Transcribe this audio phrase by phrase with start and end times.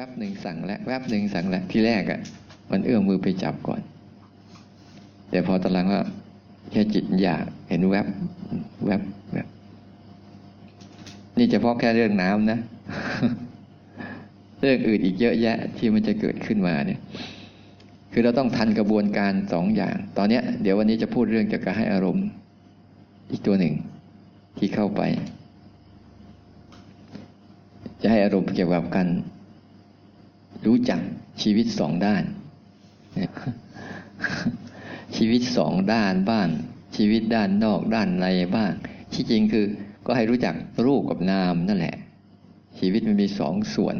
[0.00, 2.20] แวบหนึ่งสั่งแล้วแวบหนึ่งสั่งแล้วที่แรกอะ่ะ
[2.70, 3.80] มันเอื้อมมือไปจับก่อน
[5.30, 6.02] แต่พอตอนหลังว่า
[6.70, 8.06] แค่จิตอยากเห็นแวบ
[8.86, 9.00] แวบ
[9.32, 9.46] แวบ
[11.38, 12.58] นี่เฉพาะแค่เรื่องน้ำนะ
[14.60, 17.00] เรื่องอื่นอีกเยอะแยะที่มันจะเกิดขึ้นมาเนี่ย
[18.12, 22.26] คือเราต้องทันกระบวนการสองอย่าง ตอนเนี้ย เดี๋ยววันนี้จะพูดเรื่องเกี่ยวกับให้อารมณ์
[23.30, 23.74] อีกตัวหนึ่ง
[24.58, 25.02] ที่เข้าไป
[28.02, 29.37] จะให้อารมณ์เกี่ยวกับกันรู้
[30.66, 31.00] รู้จัก
[31.42, 32.24] ชีวิตสองด้าน
[35.16, 36.48] ชีวิตสองด้านบ้าง
[36.96, 38.26] ชีวิตด้านนอกด้านใน
[38.56, 38.72] บ้าง
[39.12, 39.66] ที่จริงคือ
[40.06, 40.54] ก็ให้รู้จัก
[40.86, 41.96] รูปกับนามนั่นแหละ
[42.78, 43.96] ชีวิตมันมีสองส่วน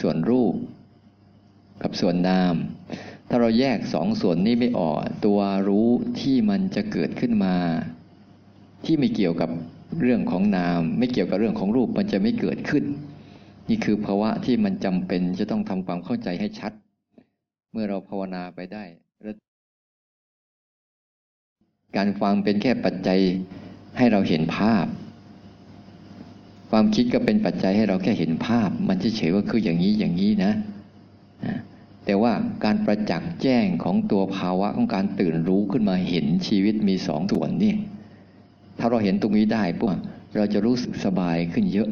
[0.00, 0.54] ส่วนรูป
[1.82, 2.54] กับส่วนนาม
[3.28, 5.88] ถ้าเราแยกสองส่วนนี้ไม่ออก ตัวรู้
[6.20, 7.56] ที่มันจะเกิดขึ้นมา
[8.84, 9.50] ที่ไม่เกี่ยวกับ
[10.00, 12.84] เรื่องของนาม ไม่เกี่ยวกับเรื่องของรูปมันจะไม่เกิดขึ้น
[13.68, 16.72] นี่คือภาวะที่มันจำเป็นจะต้องทำความเข้าใจให้ชัด
[17.72, 18.84] เมื่อเราภาวนาไปได้
[21.96, 23.20] การฟังเป็นแค่ปัจจัย
[23.98, 24.86] ให้เราเห็นภาพ
[26.70, 30.52] ความคิดก็เป็นปัจจัยให้เราแค่เห็นภาพ มันเฉยๆว่าคืออย่างนี้อย่างนี้นะ
[32.04, 32.32] แต่ว่า
[32.64, 37.74] การประจักษ์แจ้งของตัวภาวะของการตื่นรู้ขึ้นมาเห็นชีวิตมีสองส่วนนี่
[38.78, 39.96] ถ้าเราเห็นตรงนี้ได้ปุ๊บ
[40.36, 41.88] เราจะรู้สึกสบายขึ้นเยอะ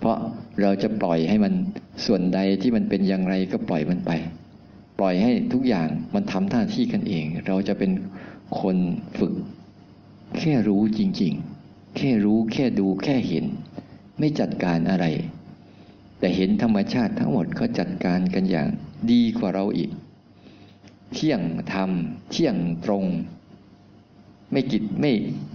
[0.00, 0.18] เพราะ
[0.62, 1.52] เราจะปล่อยให้มัน
[2.06, 4.10] ส่วนใดที่มันเป็นอย่างไรก็ปล่อยมันไป
[5.00, 7.90] ปล่อยให้ทุกอย่างมันทำหน้าที่กันเอง เราจะเป็น
[8.60, 8.76] คน
[9.18, 9.34] ฝึก
[10.38, 11.32] แค่รู้จริง
[11.64, 13.44] ๆ แค่รู้แค่ดูแค่เห็น
[14.18, 15.06] ไม่จัดการอะไร
[16.18, 18.68] แต่เห็นธรรมชาติทั้งหมดเขาจัดการกันอย่าง
[19.12, 19.90] ดีกว่าเราอีก
[21.14, 21.40] เที่ยง
[21.72, 21.90] ธรรม
[22.30, 23.04] เที่ยงตรง
[24.52, 25.12] ไม่กินไม่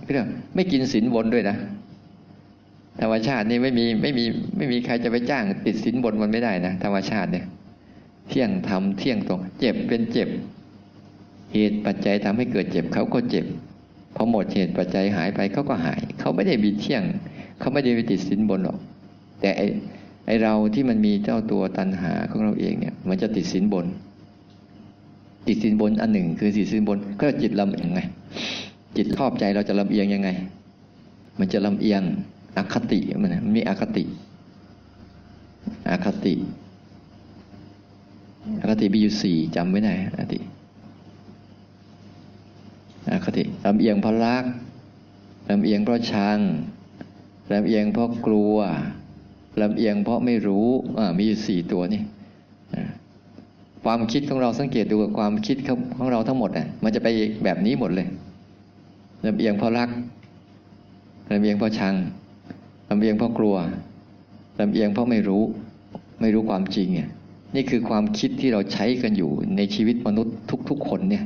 [0.07, 1.57] เรื่องไม่กินสินบนด้วยนะ
[3.01, 4.25] ธรรมชาตินี่ไม่มีไม่มี
[4.57, 7.45] ไม่มีใครจะไปจ้างติดสินบนมันไม่ได้นะธรรมชาติเนี่ย
[8.29, 10.29] เที่ยงธรรมเที่ยงตรง เจ็บเป็นเจ็บ
[11.53, 13.45] เหตุปัจจัยทำให้เกิดเจ็บเขาก็เจ็บ
[14.15, 17.03] พอหมดเหตุปัจจัยหายไปเขาก็หาย เขาไม่ได้มีเที่ยง
[17.59, 18.77] เขาไม่ได้ไปติดสินบนหรอก
[19.41, 19.61] แต่ไอ
[20.25, 23.85] ไอเราที่มันมีเจ้าตัวตันหาของเราเองเนี่ย มันจะติดสินบน
[25.47, 28.01] ติดสินบนอันหนึ่ง คือติดสินบน ก็จิตลำเอียงไง
[28.97, 30.29] จิตครอบใจเราจะลำเอียงยังไง
[31.39, 32.01] มันจะลำเอียง
[32.57, 34.05] อคติมันมีอคติ
[35.89, 36.35] อคติ
[38.61, 40.39] อคติมีอยู่สี่จำไว้ไหนอคติ
[43.11, 44.45] อคติลำเอียงเพราะรัก
[45.49, 46.39] ลำเอียงเพราะชัง
[47.51, 48.55] ลำเอียงเพราะกลัว
[49.61, 50.67] ลำเอียงเพราะไม่รู้
[51.17, 52.01] มีอยู่สี่ตัวนี่
[53.83, 55.57] ความคิดของเราสังเกตดูกับความคิด
[55.97, 57.07] ของเราทั้งหมดอะมันจะไป
[57.43, 58.07] แบบนี้หมดเลย
[59.25, 59.89] ลำเอียงเพราะรัก
[61.31, 61.93] ลำเอียงเพราะชัง
[62.89, 63.55] ลำเอียงเพราะกลัว
[64.59, 65.43] ลำเอียงเพราะไม่รู้
[66.21, 67.09] ไม่รู้ความจริงเนี่ย
[67.55, 70.35] นี่คือความคิดที่เราใช้กันอยู่ในชีวิตมนุษย์
[70.69, 71.23] ทุก ๆ คนเนี่ย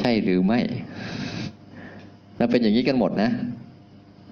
[0.00, 0.60] ใช่หรือไม่
[2.36, 3.30] เราเป็นอย่างนี้กันหมดนะ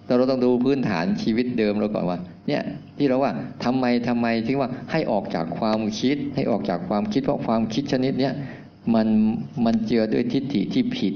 [0.06, 2.62] เราต้องดูพื้นฐานชีวิตเดิมเราก่อนว่า เนี่ย
[2.96, 3.32] ที่เราว่า
[3.64, 8.34] ทำไมทำไมถึงว่าให้ออกจากความคิด ให้ออกจากความคิดเพราะความคิดชนิดเนี้ย
[8.94, 9.08] มัน
[9.64, 11.14] มันเจือด้วยทิฏฐิที่ผิด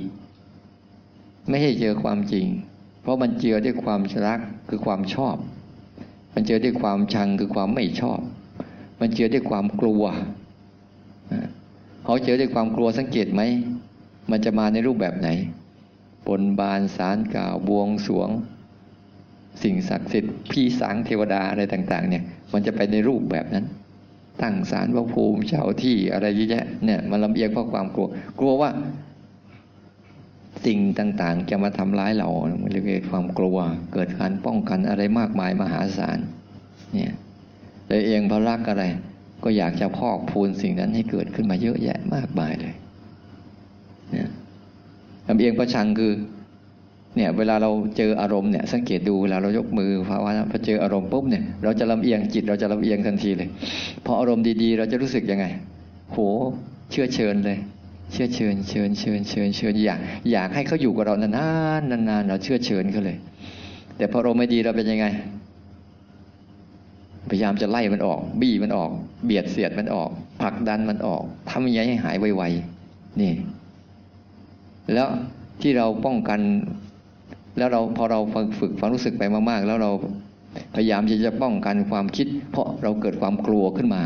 [1.49, 2.47] ไม่ใช่เจอความจริง
[3.09, 5.37] ราะมันเจือด้วยความรักคือความชอบ
[6.35, 8.21] มันเจือด้วยความชังคือความไม่ชอบ
[9.01, 10.03] มันเจือด้วยความกลัว
[12.05, 13.43] เขาเจอด้วยความกลัวสังเกตไหม
[14.31, 15.29] มันจะมาในรูปแบบไหน
[16.27, 18.31] บนบานสารกล่าวบวงสวง
[19.63, 23.65] สิ่งศักดิ์สิทธิ์พี่สางเทวดาอะไรต่าง ๆ เนี่ย มันจะไปในรูปแบบนั้น
[24.43, 28.07] ตั้งสารพระภูมิเจ้าที่อะไรเยอะแยะเนี่ยมันลำเอียงเพราะความกลัว
[28.39, 28.71] กลัวว่า
[30.67, 32.29] สิ่งต่างๆ จะมาทำร้ายเรา
[32.71, 33.59] เรียกความกลัว
[33.93, 36.19] เกิดการป้องกันอะไรมากมายมหาศาล
[36.95, 37.13] เนี่ย
[37.89, 38.85] เลยเองพระรักอะไร
[39.45, 42.75] ก็อยากจะพอกพูนสิ่งนั้นให้เกิดขึ้นมาเยอะแยะมากมายเลย
[44.12, 44.29] เนี่ย
[45.29, 46.12] ลำเอียงประชังคือ
[47.17, 53.49] เนี่ยเวลาเราเจออารมณ์เนี่ยสังเกตดูเวลาเรายกมือภาวะพอเจออารมณ์ปุ๊บเนี่ยเราจะลำเอียงจิตเราจะลำเอียงทันทีเลย
[54.05, 55.47] พออารมณ์ดีๆ เราจะรู้สึกยังไง
[56.12, 56.19] โห
[56.91, 57.59] เชื่อเชิญเลย
[58.12, 60.00] เชื่อเชิญเชิญเชิญเชิญเชิญอยาก
[60.32, 61.31] อยากให้เขาอยู่กับเรานา
[61.81, 63.19] นๆนานๆเราเชื่อเชิญเขาเลย
[63.96, 65.06] แต่พอเราไม่ดีเราเป็นยังไง
[67.31, 68.90] พยายามจะไล่มันออก บี้มันออก
[69.25, 70.10] เบียดเสียดมันออก
[70.43, 73.32] ผลักดันมันออกทำยังไงให้หายไวๆนี่
[74.94, 75.08] แล้ว
[75.60, 76.40] ที่เราป้องกัน
[77.58, 78.20] แล้วเราพอเรา
[78.60, 79.90] ฝึกความรู้สึกไปมากๆ แล้วเรา
[80.75, 84.02] พยายามที่จะป้องกันความคิด เพราะเราเกิดความกลัวขึ้นมา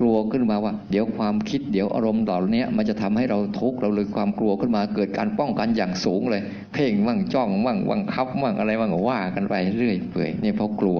[0.00, 6.42] กลัวขึ้นมาว่า เดี๋ยวความคิดเดี๋ยวอารมณ์เหล่านี้มันจะทำให้เราทุกข์เราเลยความกลัวขึ้นมาเกิดการป้องกันอย่างสูงเลย
[6.72, 10.98] เพ่งมั่งจ้องมั่งวังคับมั่งอะไรมั่งว่ากันไปเรื่อยเปื่อยนี่เพราะกลัว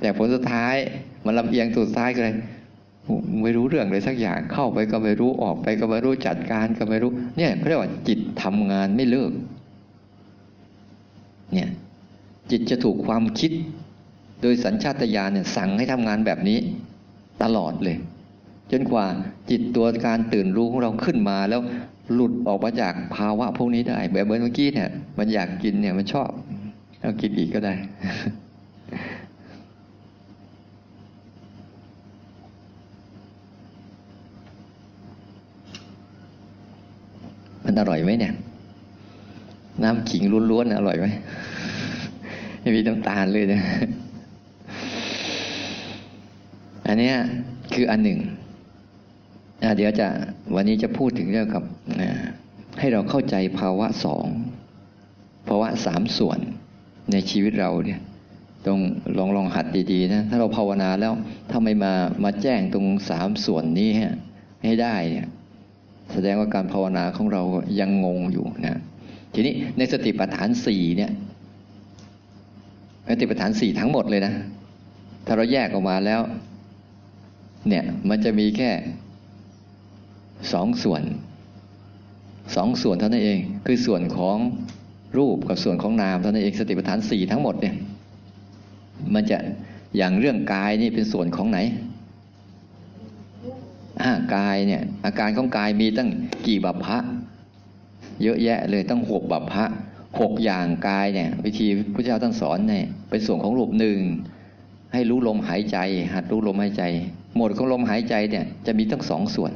[0.00, 0.74] แต่ผลสุดท้าย
[1.24, 2.34] มันลำเอียงสุดท้ายก็เลย
[3.42, 9.32] ไม่รู้เรื่องเลยสักอย่างเข้าไปก็ไม่รู้ออกไปก็ไม่รู้จัดการก็ไม่รู้ เนี่ยเขาเรียกว่าจิตทำงานไม่เลิก
[11.52, 11.68] เนี่ย
[12.50, 13.52] จิตจะถูกความคิด
[14.42, 16.58] โดยสัญชาตญาณเนี่ยสั่งให้ทำงานแบบนี้
[17.42, 17.96] ตลอดเลย
[18.72, 19.06] จนกว่า
[19.50, 21.60] จิตตัวการตื่นรู้ของเราขึ้นมาแล้ว
[22.12, 24.88] หลุดออกมาจากภาวะพวกนี้ได้แบบเหมือนเมื่อกี้เนี่ย
[25.18, 26.30] มันอยากกินเนี่ยมันชอบ
[27.00, 27.74] เอากินอีกก็ได้
[37.64, 38.34] มันอร่อยไหมเนี่ย
[39.82, 41.06] น้ำขิงล้วนๆอร่อยไหม
[42.60, 43.62] ไม่มีน้ำตาลเลยนะ
[46.88, 47.12] อันนี้
[47.74, 48.18] คืออันหนึ่ง
[49.76, 50.08] เดี๋ยวจะ
[50.54, 51.64] วันนี้จะพูดถึงเรื่องกับ
[52.78, 54.26] ให้เราเข้าใจภาวะสอง
[55.48, 56.38] ภาวะสามส่วน
[57.12, 58.00] ในชีวิตเราเนี่ย
[58.66, 58.78] ต้อง
[59.18, 61.12] ลองลองหัดดีๆนะถ้าเราภาวนาแล้ว
[61.50, 61.92] ถ้าไม่มา
[62.24, 63.88] มาแจ้งตรงสามส่วนนี้
[64.64, 65.26] ให้ได้เนี่ย
[66.12, 67.42] แสดงว่าการภาวนาของเรา
[67.80, 68.80] ยังงงอยู่นะ
[69.34, 71.10] ทีนี้ในสติปัฏฐานสี่เนี่ย
[73.08, 74.32] สติปัฏฐานสี่ทั้งหมดเลยนะ
[75.26, 76.20] ถ้าเราแยกออกมาแล้ว
[77.68, 78.70] เนี่ยมันจะมีแค่
[80.52, 81.02] สองส่วน
[82.56, 84.36] สองส่วนเท่านั้นเอง คือส่วนของ
[85.18, 87.74] รูปกับส่วนของนามเท่านั้นเองสติปัฏฐานสี่ทั้งหมดเนี่ย
[89.14, 89.38] มันจะ
[89.96, 91.58] อย่างเรื่องกายนี่เป็นส่วนของไหน
[94.02, 96.08] อากายเนี่ยอาการของกายมีตั้ง
[96.46, 96.98] กี่บัพพะ
[98.22, 99.64] เยอะแยะเลยตั้งหกบัพพะ
[100.20, 103.98] หกอย่างกายเนี่ยวิธีพระเจ้าท่านสอนเนี่ยเป็นส่วนของรูปหนึ่ง
[104.92, 105.78] ให้รู้ลมหายใจ
[106.14, 106.82] หัดรู้ลมหายใจ
[107.36, 109.52] หมดของลมหายใจเนี่ยจะมีตั้งสองส่วน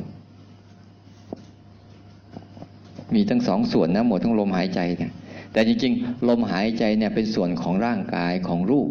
[3.14, 5.12] มีทั้งสองส่วนนะหมดทั้งลมหายใจเนี่ย
[5.52, 8.88] แต่จริงๆ ลมหายใจเนี่ยเป็นส่วนของร่างกายของรูป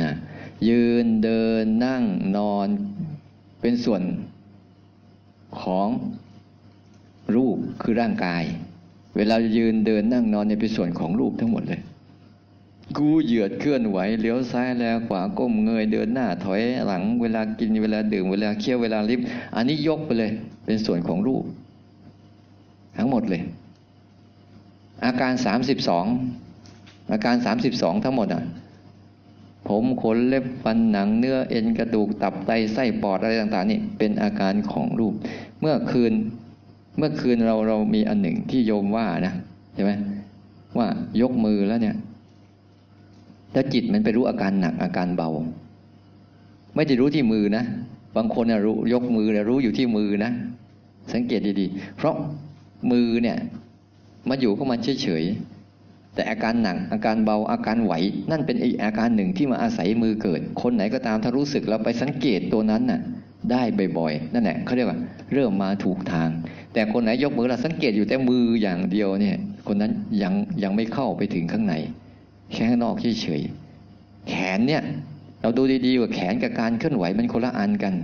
[0.00, 0.10] นะ
[0.68, 2.04] ยืนเดินนั่ง
[2.36, 2.68] นอน
[3.60, 4.02] เป็นส่วน
[5.62, 5.88] ของ
[7.34, 8.42] รูปคือร่างกาย
[9.16, 11.80] เวลายืนเดินนั่งนอนเนี่ยเป็นส่วนของรูปทั้งหมดเลย
[12.96, 19.20] กูเหยียดเคลื่อนไหวเลี้ยวซ้ายแล้วขวาก้มเงยเดินหน้าถอยหลังเวลากินเวลาดื่มเวลาเคี้ยวเวลาลิฟ
[19.56, 20.30] อันนี้ยกไปเลย
[20.64, 21.44] เป็นส่วนของรูป
[22.96, 23.42] ทั้งหมดเลย
[25.04, 26.06] อาการสามสิบสอง
[27.12, 28.42] อาการสามสิบสองทั้งหมดอะ
[29.68, 35.14] ผมขนเล็บฟันหนังเนื้อเอ็นกระดูกตับไตไส้ปอดอะไรต่าง ๆ นี่เป็นอาการของรูป
[35.60, 36.12] เมื่อคืน
[36.98, 39.34] เมื่อคืนเราเรามีอันหนึ่งที่โยมว่านะ
[39.74, 39.92] ใช่ไหม
[40.78, 40.86] ว่า
[41.20, 41.96] ยกมือแล้วเนี่ย
[43.52, 45.30] แล้วจิตมันไปรู้อาการหนักอาการเบา
[46.74, 47.64] ไม่ได้รู้ที่มือนะ
[48.16, 50.30] บางคนรู้ยกมือแล้วรู้อยู่ที่มือนะ
[51.12, 52.14] สังเกตดีๆ เพราะ
[52.90, 53.36] มือเนี่ย
[54.28, 57.92] มาอยู่ก็มาเฉยๆ แต่อาการหนักอาการเบาอาการไหว
[58.30, 63.00] นั่นเป็นอีกอาการหนึ่งที่มาอาศัยมือเกิด คนไหนก็ตามถ้ารู้สึกแล้วไปสังเกตตัวนั้นน่ะ
[63.50, 63.62] ได้
[63.98, 64.98] บ่อยๆ นั่นแหละเขาเรียกว่า
[65.32, 66.28] เริ่มมาถูกทาง
[66.72, 69.36] แต่คนไหนยกมือเราสังเกตอยู่แต่มืออย่างเดียวเนี่ย
[69.66, 69.92] คนนั้น
[70.22, 71.74] ยังยังไม่เข้าไปถึงข้างใน
[72.52, 73.42] แค่ข้างนอกเฉย
[74.28, 74.82] แขนเนี่ย
[75.40, 77.94] เราดูดีๆว่าแขนกับการเคลื่อนไหวมันคนละอันกัน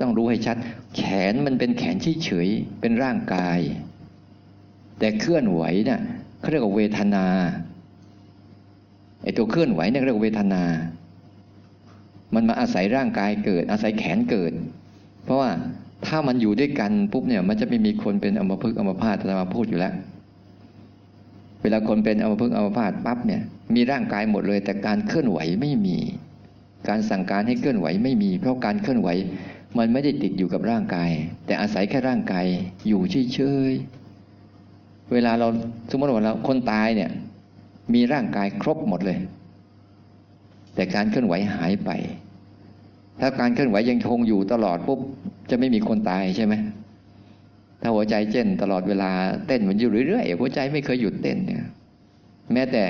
[0.00, 0.56] ต้องรู้ให้ชัด
[0.96, 3.60] แขนมันเป็นแขนเฉยๆเป็นร่างกาย
[4.98, 6.00] แต่เคลื่อนไหวเนะ่ย
[6.40, 7.26] เขาเรียกว่าเวทนา
[9.22, 10.62] ไอ้ตัวเคลื่อนไหวเนี่ยเรียกว่าเวทนา
[12.34, 14.52] มันมาอาศัยร่างกายเกิด อาศัยแขนเกิด
[15.24, 15.50] เพราะว่า
[16.06, 19.94] ถ้ามันอยู่ด้วยกันปุ๊บเนี่ยมันจะไม่มีคนเป็นอมพึกอมพาตะมาพูดอยู่แล้ว
[21.62, 23.42] เวลาคนเป็นอมพึกอมพาตปั๊บเนี่ย
[23.74, 25.96] มีร่างกายหมดเลย แต่การเคลื่อนไหวไม่มี
[26.88, 29.08] การสั่งการให้เคลื่อนไหวไม่มี เพราะการเคลื่อนไหว
[29.78, 31.10] มันไม่ได้ติดอยู่กับร่างกาย
[31.46, 32.46] แต่อาศัยแค่ร่างกาย
[32.88, 33.00] อยู่
[33.34, 33.40] เฉ
[33.70, 35.48] ยๆเวลาเรา
[35.90, 37.10] สมมติว่าเราคนตายเนี่ย
[37.94, 39.18] มีร่างกายครบหมดเลย
[40.74, 41.90] แต่การเคลื่อนไหวหายไป
[43.20, 45.00] ถ้าการเคลื่อนไหวยังคงอยู่ตลอดปุ๊บ
[45.50, 46.54] จะไม่มีคนตายใช่ไหม
[47.80, 49.10] ถ้าหัวใจเต้นตลอดเวลา
[49.46, 51.64] เต้นมันอยู่เรื่อยๆหัวใจไม่เคยหยุดเต้นเนี่ย
[52.52, 52.84] แม้แต่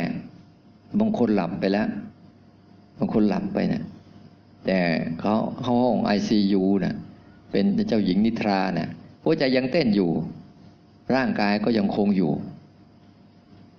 [1.01, 1.89] บางคนหลับไปแล้ว
[2.99, 3.85] บางคนหลับไปเนะี่ย
[4.67, 4.79] แต่
[5.21, 6.95] เขาเข้าห้องไอซียูนะ
[7.51, 8.89] เป็นเจ้าหญิงนิทรานะ่ะ
[9.25, 10.11] หัวใจยังเต้นอยู่
[11.15, 12.33] ร่างกายก็ยังคงอยู่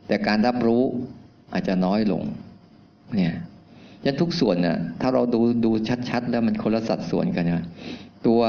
[0.07, 0.83] แต่การรับรู้
[1.53, 2.23] อาจจะน้อยลง
[3.15, 3.33] เนี่ย
[4.05, 5.71] ยันทุกส่วนนะ่ะถ้าเราดูดู
[6.09, 7.65] ชัดๆ แล้วมันคนละสัดส่วนกันนะ
[8.27, 8.41] ตัว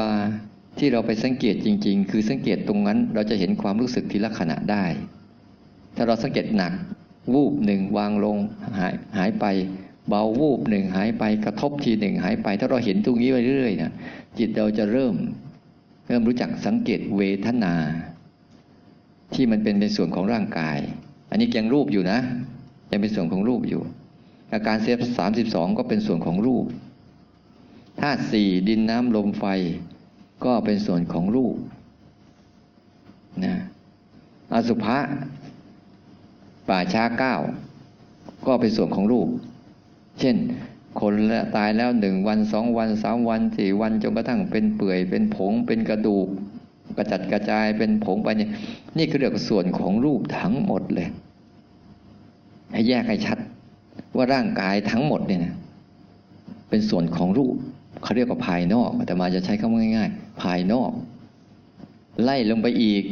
[0.78, 4.84] ที่เราไปสังเกตจริง ๆ คือสังเกตตรงนั้นเราจะเห็นความรู้สึกทีละขณะได้
[5.96, 6.72] ถ้าเราสังเกตหนัก
[7.34, 8.38] วูบหนึ่งวางลง
[8.78, 9.44] หายหายไป
[10.08, 13.92] เบาวูบหนึ่งหายไปกระทบทีหนึ่งหายไป ถ้าเราเห็นตรงนี้ไปเรื่อยๆนะ
[14.38, 15.14] จิตเราจะเริ่ม
[16.08, 17.74] เริ่มรู้จักสังเกตเวทนา
[19.34, 20.78] ที่มันเป็นในส่วนของร่างกาย
[21.30, 22.18] อันนี้ยังรูปอยู่นะ
[22.90, 23.82] ยังเป็นส่วนของรูปอยู่
[24.52, 26.66] อาการเซฟสามสิบสองก็เป็นส่วนของรูป
[28.00, 29.44] ธาตุสี่ดินน้ำลมไฟ
[30.44, 31.56] ก็เป็นส่วนของรูป
[33.44, 33.54] นะ
[34.52, 34.98] อสุภะ
[36.68, 37.34] ป่าช้าเก้า
[38.46, 39.28] ก็เป็นส่วนของรูป
[40.20, 40.36] เช่น
[41.00, 41.12] คน
[41.56, 46.28] ตายแล้วหนึ่งวันสองวันสามวันสี่วันจนกระทั่งเป็นเปื่อย เป็นผง เป็นกระดูก
[46.96, 48.50] กระจัดกระจายเป็นผงไปเนี่ย
[48.96, 51.08] นี่คือเรื่องส่วนของรูปทั้งหมดเลย
[52.72, 53.38] ให้แยกให้ชัด
[54.16, 55.54] ว่าร่างกายทั้งหมดเนี่ยนะ
[56.68, 57.54] เป็นส่วนของรูป
[58.02, 60.90] เขาเรียกว่าภายนอกแต่มาจะใช้คำง่าย ๆ ภายนอก
[62.22, 63.02] ไล่ลงไปอีก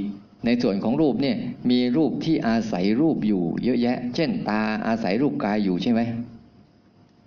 [0.47, 1.37] ในส่วนของรูปเนี่ย
[1.71, 6.01] มีรูปที่อาศัยรูปอยู่ เยอะแยะ เช่น ตาอาศัยรูปกายอยู่ใช่ไหม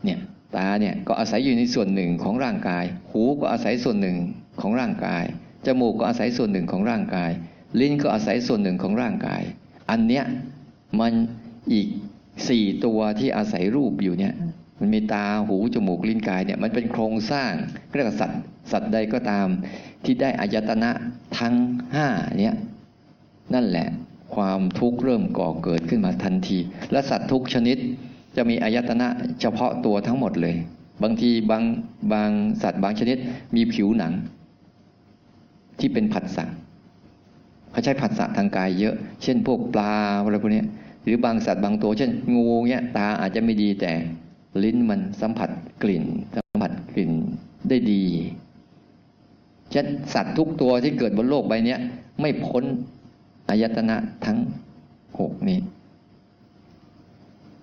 [0.04, 0.20] เนี่ย
[0.56, 4.18] ตาเนี่ยก็อาศัยอยู่ในส่วนหนึ่งของร่างกาย หูก็อาศัยส่วนหนึ่ง
[4.62, 5.24] ของร่างกาย
[5.66, 7.32] จมูกก็อาศัยส่วนหนึ่งของร่างกาย
[7.80, 9.42] ลิ้นก็อาศัยส่วนหนึ่งของร่างกาย
[9.90, 10.26] อันเนี้ย
[11.00, 11.14] มัน
[11.74, 11.88] อีก
[12.50, 14.34] สี่ตัวที่อาศัยรูปอยู่เนี่ย
[14.80, 17.52] มันมีตาหูจมูกลิ้นกายเนี่ยมันเป็นโครงสร้าง
[17.96, 19.48] เรียกว่าสัตว์สัตว์ใดก็ตาม
[20.04, 20.92] ที่ได้อายตนะ
[21.40, 21.54] ทั้ง
[21.94, 22.08] ห้า
[22.40, 22.56] เนี่ย
[23.54, 23.88] นั่นแหละ
[24.36, 26.58] ความทุกข์เริ่มก่อเกิดขึ้นมาทันที
[26.92, 27.78] และสัตว์ทุกชนิด
[28.36, 29.08] จะมีอายตนะ
[29.42, 30.56] เฉพาะตัวทั้งหมดเลย
[31.04, 31.64] บางทีบาง
[32.14, 32.32] บาง
[32.64, 33.18] สัตว์บางชนิด
[33.56, 34.14] มีผิวหนัง
[35.80, 36.46] ที่เป็นผัสสะ
[37.72, 40.64] เขาใช้ผัสสะทางกายเยอะ เช่นพวกปลาอะไรพวกนี้
[41.04, 43.92] หรือบางสัตว์บางตัว เช่นงูเนี่ยตาอาจจะไม่ดีแต่
[44.64, 45.50] ลิ้นมันสัมผัส
[45.84, 46.06] กลิ่น
[46.36, 47.12] สัมผัสกลิ่น
[47.70, 48.04] ได้ดี
[49.72, 51.76] เช่นสัตว์ทุกตัวที่เกิดบนโลกใบนี้
[52.22, 52.64] ไม่พ้น
[53.50, 54.38] อายตนะทั้ง
[55.20, 55.60] หกนี้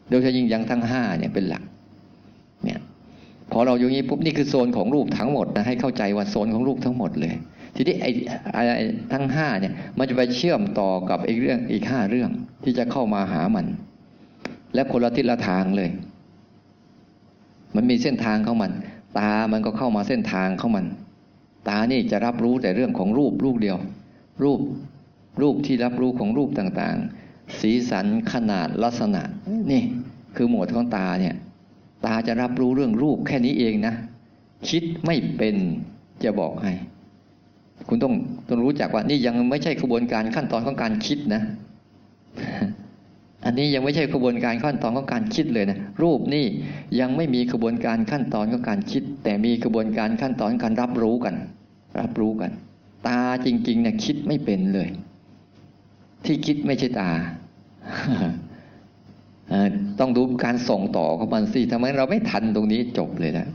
[0.09, 1.63] โดยเฉพาะยิ่งยังทั้งห้าเนี่ยเป็นหลัก
[2.65, 2.81] เนี่ย
[3.53, 7.35] พอเราอยู่งนี้ปุ๊บนี่คือโซนของรูปทั้งหมดนะให้เข้าใจว่าโซนของรูปทั้งหมดเลย
[7.77, 8.11] ทีนี้ไอ้
[8.55, 12.31] ไอ้ทั้งห้าเนี่ย มันจะไปเชื่อมต่อกับอีกเรื่องอีกห้าเรื่อง
[12.65, 13.67] ที่จะเข้ามาหามัน
[14.75, 15.91] และคนละทิศละทางเลย
[17.77, 18.73] มันมีเส้นทางของมัน
[19.19, 20.87] ตามันก็เข้ามาเส้นทางของมัน
[21.69, 23.79] ตานี่จะรับรู้แต่เรื่องของรูปรูปเดียว
[24.45, 24.61] รูป
[25.43, 29.23] รูปที่รับรู้ของรูปต่างๆ สีสันขนาดลักษณะ
[29.73, 29.83] นี่
[30.37, 31.35] คือหมวดของตาเนี่ย
[32.07, 33.95] ตาจะรับรู้เรื่องรูปแค่นี้เองนะ
[34.69, 35.57] คิดไม่เป็น
[36.25, 36.73] จะบอกให้
[37.89, 38.15] คุณต้อง
[38.49, 41.43] ต้องรู้จักว่านี่ยังไม่ใช่กระบวนการขั้นตอนของการคิดนะ
[43.45, 46.47] อันนี้ยังไม่ใช่กระบวนการขั้นตอนของการคิดเลยนะรูปนี่
[47.01, 51.35] ยังไม่มีกระบวนการขั้นตอนของการคิด แต่มีกระบวนการขั้นตอนการรับรู้กัน
[52.01, 52.51] รับรู้กัน
[53.07, 54.89] ตาจริงๆเนี่ยคิดไม่เป็นเลย
[56.25, 57.11] ที่คิดไม่ใช่ตา
[60.01, 63.47] ต้องดูการส่งต่อของมันสิทำไมเราไม่ทันตรงนี้จบเลยนะ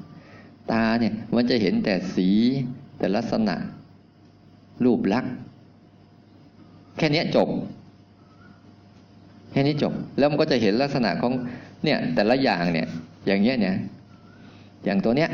[0.72, 2.30] ตาเนี่ยมันจะเห็นแต่สี
[2.98, 3.56] แต่ลักษณะ
[4.86, 5.34] รูปลักษณ์
[6.98, 7.50] แค่นี้จบ
[9.55, 11.31] แค่นี้จบ แล้วมันก็จะเห็นลักษณะของ
[11.83, 12.88] เนี่ยแต่ละอย่างเนี่ย
[13.27, 13.75] อย่างเงี้ยเนี่ย
[14.85, 15.29] อย่างตัวเนี้ย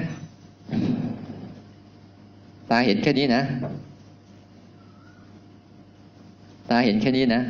[2.70, 3.42] ตาเห็นแค่นี้นะ
[6.70, 7.42] ตาเห็นแค่นี้นะ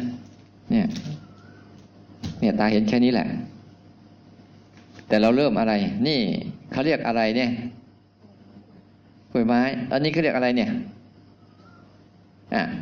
[0.71, 0.85] เนี่ย
[2.39, 3.27] เนี่ยตาเห็นแค่นี้แหละ
[5.07, 5.73] แต่เราเริ่มอะไร
[6.07, 6.19] นี่
[6.71, 7.49] เขาเรียกอะไรเนี่ย
[9.31, 9.61] กล้วยไม้
[9.91, 10.69] อันนี้เขาเรียกอะไรเนี่ย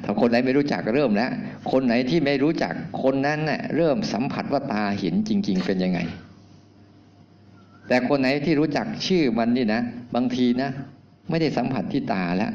[0.03, 1.31] ถ้าคนไหนไม่รู้จักก็เริ่มแล้ว
[1.71, 2.73] คนไหนที่ไม่รู้จัก
[3.03, 5.99] คนนั้นเน่ะเริ่มสัมผัสว่าตาเห็นจริง ๆ เป็นยังไง
[7.87, 9.81] แต่คนไหนที่รู้จักชื่อมันนี่นะ
[10.15, 10.69] บางทีนะ
[11.29, 12.51] ไม่ได้สัมผัสที่ตาแล้ว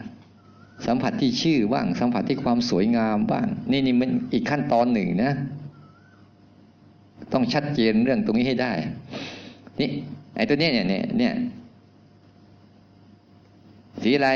[0.87, 5.33] สัมผัสที่ชื่อบ้างสัมผัสที่ความสวยงามบ้าง นี่นี่มันอีกขั้นตอนหนึ่งนะ
[7.33, 8.73] ต้องชัดเจนเรื่องตรงนี้ให้ได้
[9.81, 9.91] นี่
[10.37, 11.35] ไอ้ตัวเนี่ยเนี่ยเนี่ย
[14.03, 14.31] สีอะไร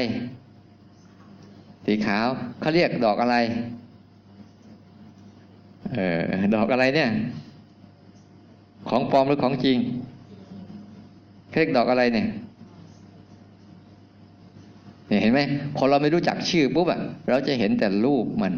[1.90, 2.28] สีขาว
[2.61, 3.37] เขาเรียกดอกอะไร
[5.92, 6.21] เออ
[6.54, 7.11] ดอกอะไรเนี่ย
[8.88, 9.78] ของปลอมหรือของจริง
[11.49, 12.26] เขาเรียกดอกอะไรเนี่ย
[15.23, 15.40] เห็นไหม
[15.76, 18.52] พอเราไม่รู้จักชื่อปุ๊บอะเราจะเห็นแต่รูปมัน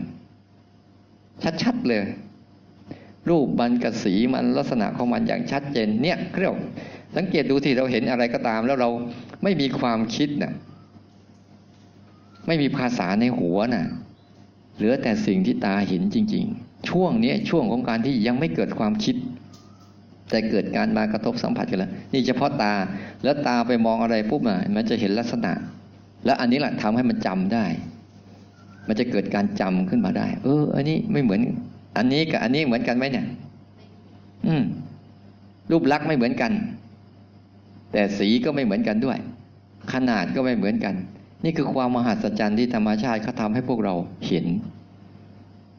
[1.63, 2.03] ชัดๆเลย
[3.31, 6.57] รูปมันกับสีมันลักษณะของมันอย่างชัดเจนเนี่ยเรียก
[7.17, 8.91] สังเกตดูที่เราเห็นอะไรก็ตามแล้วเรา
[9.43, 10.53] ไม่มีความคิดเนี่ย
[12.47, 13.87] ไม่มีภาษาในหัวนะ่ะ
[14.77, 19.17] เหลือแต่สิ่งที่ตาเห็นจริง ๆ ช่วงนี้ช่วงของการที่ยังไม่เกิดความคิด
[20.31, 22.75] แต่เกิดการมากระทบสัมผัสกันแล้ว นี่เฉพาะตา
[23.25, 25.53] แล้วตาไปมองอะไรปุ๊บอะมันจะเห็นลักษณะ
[26.25, 27.65] แล้วอันนี้แหละทำให้มันจำได้
[28.89, 31.41] มันจะเกิดการจำขึ้นมาได้ เออ อันนี้ไม่เหมือน
[31.97, 33.27] อันนี้กับอันนี้เหมือนกันไหมเนี่ย
[34.47, 34.63] อืม
[35.71, 36.53] รูปลักษณ์ไม่เหมือนกัน
[37.93, 39.19] แต่สีก็ไม่เหมือนกันด้วย
[39.93, 40.95] ขนาดก็ไม่เหมือนกัน
[41.45, 43.95] นี่คือความมหัศจรรย์ที่ธรรมชาติเขาทาให้พวกเรา
[44.27, 44.47] เห็น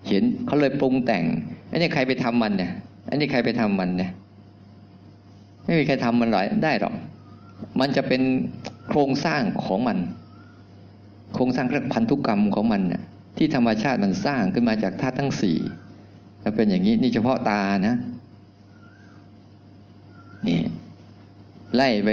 [0.08, 1.24] เห็นเขาเลยปรุงแต่ง
[1.72, 2.72] อันนี้ใครไปทำมันเนี่ย
[3.10, 4.12] อันนี้ใครไปทำมันเนี่ย
[5.66, 6.94] ไม่มีใครทำมันหรอกได้หรอก
[7.80, 8.22] มันจะเป็น
[8.88, 9.98] โครงสร้างของมัน
[11.34, 13.02] โครงสร้างเรียกพันธุกรรมของมันน่ะ
[13.38, 15.58] ที่ธรรมชาติมันสร้างขึ้นมาจากธาตุทั้งสี่
[16.42, 17.96] แล้วเป็นอย่างนี้นี่เฉพาะตานะ
[20.48, 20.60] นี่
[21.76, 22.10] ไล่ไป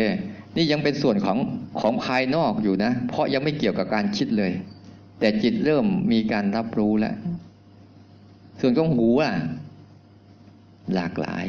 [0.56, 1.38] นี่ยังเป็นส่วนของ
[1.80, 4.52] ของภายนอกอยู่นะ เพราะยังไม่เกี่ยวกับการคิดเลย
[5.20, 7.14] แต่จิตเริ่มมีการรับรู้แล้ว
[8.60, 9.32] ส่วนของหูอะ
[10.94, 11.46] หลากหลาย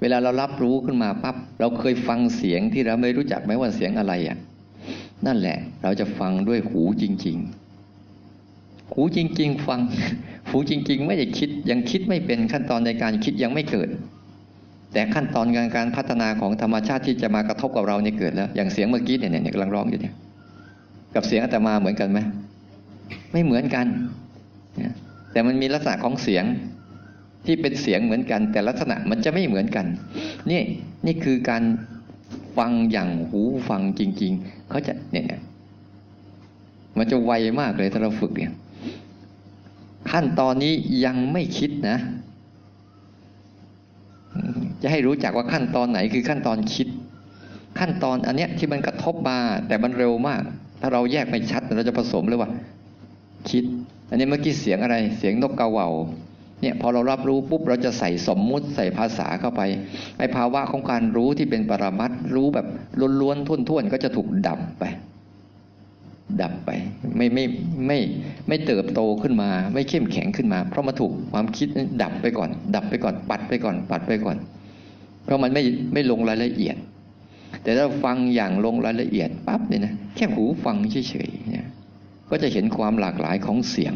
[0.00, 4.38] เวลาเรารับรู้ขึ้นมาปั๊บเราเคยฟังเสียงที่เราไม่รู้จักไหมว่าเสียงอะไรอะ
[5.26, 7.36] นั่นแหละ เราจะฟังด้วยหูจริง
[8.14, 9.80] ๆ หูจริง ๆ ฟัง
[10.48, 13.88] หูจริง ๆ ไม่ได้คิด ยังคิดไม่เป็นขั้นตอนในการคิดยังไม่เกิด
[14.94, 20.14] แต่ขั้นตอนการการพัฒนาของธรรมชาติที่จะมากระทบกับเราเนี่ยเกิดแล้ว อย่างเสียงเมื่อกี้เนี่ยเนี่ยกำลังร้องอยู่เนี่ย
[21.14, 22.18] กับเสียงอาตมาเหมือนกันไหม
[23.32, 23.86] ไม่เหมือนกัน
[25.32, 26.44] แต่มันมีลักษณะของเสียง
[27.46, 29.86] ที่เป็นเสียงเหมือนกัน แต่ลักษณะมันจะไม่เหมือนกัน
[30.50, 30.62] นี่
[31.06, 31.62] นี่คือการ
[32.56, 35.40] ฟังอย่างหูฟังจริง ๆเขาจะเนี่ย
[36.98, 38.52] มันจะไวมากเลยถ้าเราฝึกเนี่ย
[40.10, 40.72] ขั้นตอนนี้
[41.04, 41.96] ยังไม่คิดนะ
[44.82, 46.88] จะให้รู้จักว่าขั้นตอนไหนคือขั้นตอนคิด
[47.78, 49.38] ขั้นตอนอันเนี้ยที่มันกระทบมา
[49.68, 50.42] แต่มันเร็วมาก
[50.80, 52.50] ถ้าเราแยกไม่ชัดเราจะผสมเลยว่า
[53.50, 53.64] คิด
[54.10, 55.88] อันนี้เมื่อกี้เสียงอะไร เสียงนกกระเหว่า
[56.60, 59.62] เนี่ยพอเรารับรู้ปุ๊บเราจะใส่สมมุติใส่ภาษาเข้าไป
[60.18, 62.66] ไอภาวะของการรู้ที่เป็นปรมัตรู้แบบ
[63.20, 64.84] ล้วนๆทุ่นๆก็จะถูกดับไป
[66.42, 66.70] ดับไป
[67.16, 67.44] ไม่ไม่
[67.86, 67.98] ไม่
[68.48, 71.68] ไม่เติบโตขึ้นมา ไม่เข้มแข็งขึ้นมา เพราะมาถูกความคิด
[72.02, 74.36] ดับไปก่อน ดับไปก่อน ปัดไปก่อน ปัดไปก่อน
[75.24, 75.62] เพราะมันไม่
[75.92, 76.76] ไม่ลงรายละเอียด
[77.62, 81.66] แต่ถ้าฟังอย่างลงรายละเอียดปั๊บเนี่ยนะแค่หูฟังเฉยๆเนี่ย
[82.30, 83.94] ก็จะเห็นความหลากหลายของเสียง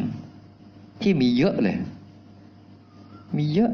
[1.01, 1.77] ที่มีเยอะเลย
[3.37, 3.71] มีเยอะ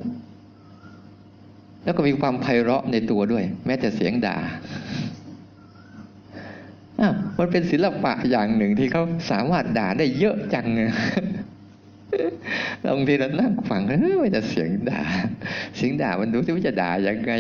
[1.84, 4.38] แล้วก็มีความไพเราะในตัวด้วย แม้แต่เสียงด่า
[7.38, 10.66] มันเป็นศิลปะอย่างหนึ่งที่เขาสามารถด่าได้เยอะจัง
[12.86, 15.04] บางทีเรานั่งฟังเฮ้ยมันจะเสียงด่า
[15.76, 17.34] เสียงด่ามันดูที่ว่าจะด่ายังไง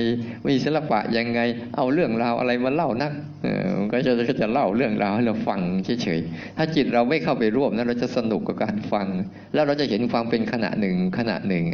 [0.48, 1.39] มีศิลปะยังไง
[1.76, 3.12] เอาเรื่องราวอะไรมาเล่านัก
[3.44, 9.08] เออก็จะก็จะเล่าเรื่องราวให้เราฟังเฉยๆถ้าจิตเราไม่เข้าไปร่วมนั้นเราจะสนุกกับการฟัง
[9.54, 11.65] แล้วเราจะเห็นความเป็นขณะหนึ่งขณะหนึ่ง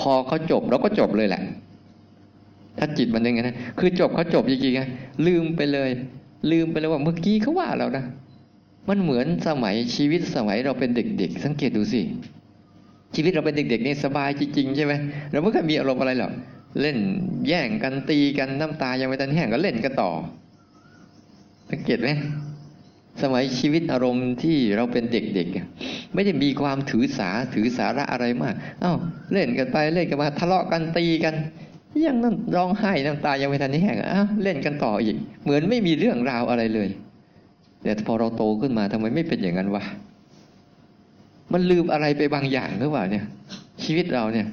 [0.00, 1.42] พอเขาจบเราก็จบเลยแหละ
[2.78, 4.80] ถ้าจิตมันยังไงนะคือจบเขาจบจริงๆไง
[5.26, 5.90] ลืมไปเลย
[6.50, 8.04] ลืมไปเลยว่าเมื่อกี้เขาว่าเรานะ
[8.88, 12.02] มันเหมือนสมัยชีวิตสมัยเราเป็นเด็ก ๆ สังเกตดูสิ
[13.14, 14.92] ชีวิตเราเป็นเด็กๆนี่สบายจริงๆใช่ไหม
[15.30, 16.32] เราไม่เคยมีอารมณ์อะไรหรอก
[16.80, 16.98] เล่น
[17.48, 20.10] แย่งกันตีกันน้ำตายังไม่ทันแห้งก็เล่นกันต่อ
[21.70, 22.08] สังเกตไหม
[23.22, 28.94] สมัยชีวิตอารมณ์ที่เราเป็นเด็กๆไม่ได้มีความถือสาถือสาระอะไรมาก เอา้า
[29.32, 31.34] เล่นกันไปเล่นกันมาทะเลาะกันตีกัน
[32.06, 36.88] ยังนั่นร้องไห้น้ำตายังไม่ทันแห้งอ้าวเล่นกันต่ออีก เหมือนไม่มีเรื่องราวอะไรเลย
[37.82, 39.82] แต่พอเราโตขึ้นมาทำไมไม่เป็นอย่างนั้นวะ
[41.52, 43.24] มันลืมอะไรไปบางอย่างหรือเปล่าเนี่ย
[43.84, 44.46] ชีวิตเราเนี่ย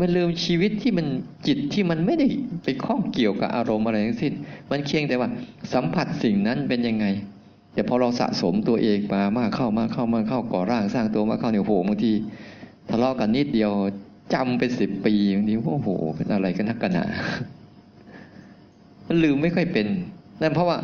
[0.00, 1.06] มันลืมชีวิตที่มัน
[1.46, 2.26] จิตที่มันไม่ได้
[2.64, 4.32] ไปข้องเกี่ยวกับอารมณ์อะไรทั้งสิ้น
[4.70, 5.28] มันเคียงแต่ว่า
[5.72, 7.06] สัมผัสสิ่งนั้นเป็นยังไง
[7.74, 12.12] แต่พอเราสะสมตัวเองมามากเข้ามากเข้ามากเข้าก่อร่างสร้างตัวมากเข้าเนี่ยโหบางที
[12.90, 13.70] ทะเลาะกันนิดเดียว
[14.34, 17.04] จำเป็นสิบปีบางทีโอ้โหเป็นอะไรกันนักกันหนา
[19.06, 19.86] มันลืมไม่ค่อยเป็น
[20.42, 20.78] นั่นเพราะว่า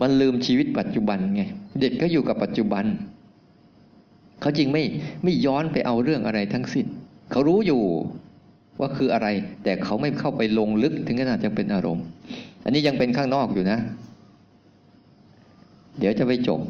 [0.00, 1.42] มันลืมชีวิตปัจจุบันไง
[1.80, 2.84] เด็กก็อยู่กับปัจจุบัน
[4.40, 4.84] เขาจริงไม่
[5.22, 6.86] ไม่ย้อนไปเอาเรื่องอะไรทั้งสิ้น
[7.30, 7.82] เขารู้อยู่
[8.80, 9.28] ว่าคืออะไร
[9.64, 12.06] แต่เขาไม่เข้าไปลงลึกถึงขนาดจะเป็นอารมณ์
[12.64, 13.78] อันนี้ยังเป็นข้างนอกอยู่นะ
[15.98, 16.60] เดี๋ยวจะไปจบ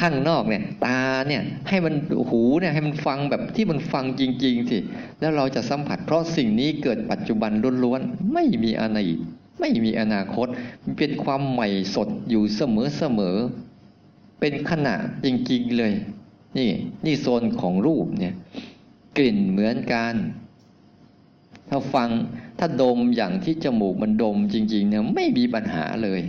[0.00, 1.94] ข้างนอกเนี่ย ตาเนี่ยให้มัน
[2.30, 4.78] หูเนี่ยให้มันฟังแบบที่มันฟังจริง ๆ สิ
[5.20, 7.52] แล้วเราจะสัมผัสเพราะสิ่งนี้เกิดปัจจุบัน
[7.84, 9.18] ล้วนๆไม่มีอนาคต
[9.60, 10.46] ไม่มีอนาคต
[10.98, 15.92] เป็นความใหม่สดอยู่เสมอๆเป็นขณะจริง ๆ เลย
[16.58, 16.70] นี่
[17.06, 18.34] นี่โซนของรูปเนี่ย
[19.16, 20.14] กลิ่นเหมือนกัน
[21.68, 22.08] ถ้าฟัง
[22.58, 26.20] ถ้าดมอย่างที่จมูกมันดมจริง ๆ เนี่ยไม่มีปัญหาเลย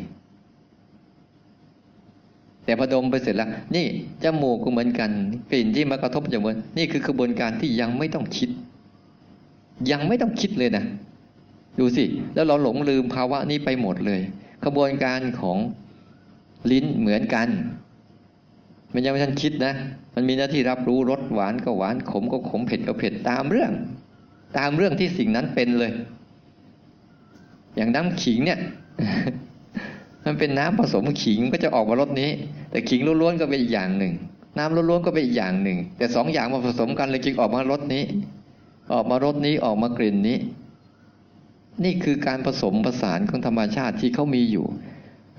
[2.65, 3.86] แต่พอดมไปเสร็จแล้ว นี่
[4.23, 5.10] จมูกก็เหมือนกัน
[5.52, 8.49] กลิ่นที่มากระทบจมูกนี่คือกระบวนการที่ยังไม่ต้องคิด
[9.91, 10.84] ยังไม่ต้องคิดเลยนะ
[11.80, 14.21] ดูสิ แล้วเราหลงลืมภาวะนี้ไปหมดเลย
[14.63, 15.58] กระบวนการของ
[16.71, 17.47] ลิ้นเหมือนกัน
[18.93, 19.73] มันยังไม่ทันคิดนะ
[20.15, 23.71] มันมีหน้าที่รับรู้รสหวานก็หวานขมก็ขมเผ็ดก็เผ็ดตามเรื่อง
[24.58, 25.91] ตามเรื่องที่สิ่งนั้นเป็นเลย
[27.76, 28.60] อย่างน้ำขิงเนี่ย
[30.26, 32.32] มันเป็นน้ำผสมขิงก็จะออกมารสนี้
[32.72, 34.14] แต่ขิงล้วนๆก็เป็นอีกอย่างหนึ่ง
[34.58, 38.04] น้ำล้วนๆก็เป็นอีกอย่างหนึ่ง แต่สองอย่างมาผสมกันเลยจึงออกมารสนี้
[38.94, 40.38] ออกมารสนี้ออกมากลิ่นนี้
[41.84, 44.66] นี่คือการผสมผสานของธรรมชาติที่เขามีอยู่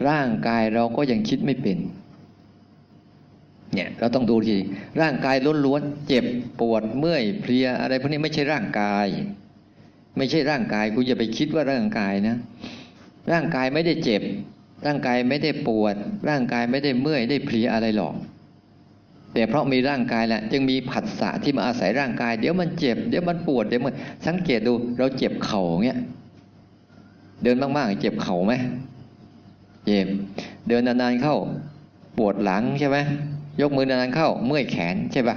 [0.08, 1.78] ร่างกายเราก็ยังคิดไม่เป็น
[3.74, 4.56] เนี่ยเราต้องดูที
[5.00, 6.24] ร่างกายล้วนๆเจ็บ
[6.60, 9.06] ปวดเมื่อยเพลียอะไรพวกนี้ไม่ใช่ร่างกาย
[10.16, 12.36] ไม่ใช่ร่างกายคุณอย่าไปคิดว่าร่างกายนะ
[13.32, 14.22] ร่างกายไม่ได้เจ็บ
[14.86, 15.94] ร่างกายไม่ได้ปวด
[16.28, 18.14] ร่างกายไม่ได้เมื่อยได้เพลียอะไรหรอก
[19.32, 23.94] แต่เพราะมีร่างกายแหละ จึงมีผัสสะที่มาอาศัยร่างกาย เดี๋ยวมันเจ็บ เดี๋ยวมันปวดเดี๋ยวมัน
[24.26, 25.98] สังเกตดูเราเจ็บเข่าเงี้ย
[27.42, 28.52] เดินมากๆเจ็บเข่าไหม
[29.86, 30.06] เจ็บ
[30.68, 31.36] เดินนานๆเข้า
[32.18, 32.98] ปวดหลังใช่ไหม
[33.60, 35.36] ยกมือนานๆเข้า เมื่อยแขนใช่ปะ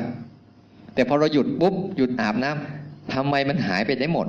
[0.93, 4.28] แต่พอเราหยุดปุ๊บหยุดอาบน้ำทำไมมันหายไปได้หมด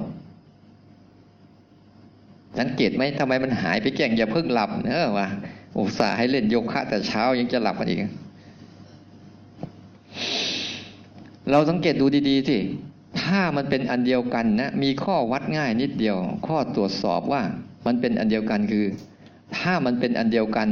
[2.59, 5.29] สังเกตไหมทำไมมันหายไปแก่งอย่าเพิ่งหลับเออวะ
[5.79, 8.01] อุตส่าห์ให้เล่นโยคะแต่เช้ายังจะหลับกันอีก
[11.51, 12.59] เราสังเกตดูดีๆสิ
[13.23, 16.17] ถ้ามันเป็นอันเดียวกันนะมีข้อวัดง่ายนิดเดียว
[16.47, 17.43] ข้อตรวจสอบว่า
[17.87, 18.87] มันเป็นอันเดียวกันคือ
[19.57, 20.69] ถ้ามันเป็นอันเดียวกัน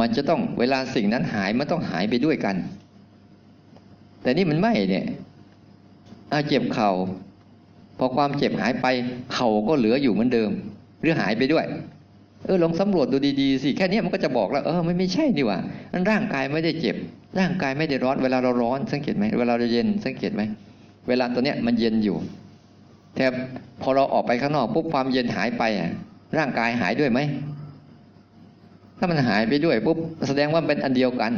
[0.00, 2.56] มันจะต้องเวลาสิ่งนั้นหายมันต้องหายไปด้วยกัน
[4.22, 5.06] แต่นี่มันไม่เนี่ย
[6.32, 6.90] อาเจ็บเข่า
[7.98, 8.86] พอความเจ็บหายไป
[9.34, 10.50] เข่าก็เหลืออยู่เหมือนเดิม
[11.04, 11.64] หรือหายไปด้วย
[12.46, 15.58] เออลองสำรวจดูดีๆสิแค่นี้มันก็จะบอกแล้วเออไม่ไม่ใช่นี่ว่า
[15.92, 16.96] นั่นร่างกายไม่ได้เจ็บ
[17.38, 20.42] ร่างกายไม่ได้ร้อน เวลาเราร้อนสังเกตไหมเวลาเราเย็นสังเกตไหม
[21.08, 22.16] เวลาตัวเนี้ยมันเย็นอยู่
[23.16, 23.26] แต่
[23.82, 25.90] พอเราออกไปข้างนอกปุ๊บความเย็นหายไปอะ
[26.38, 27.20] ร่างกายหายด้วยไหม
[28.98, 31.32] ถ้ามันหายไปด้วยปุ๊บแสดงว่าเป็นอันเดียวกัน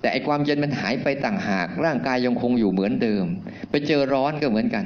[0.00, 3.24] แต่ไอความเย็นมันหายไปต่างหาก ร่างกายยังคงอยู่เหมือนเดิม
[3.70, 4.84] ไปเจอร้อนก็เหมือนกัน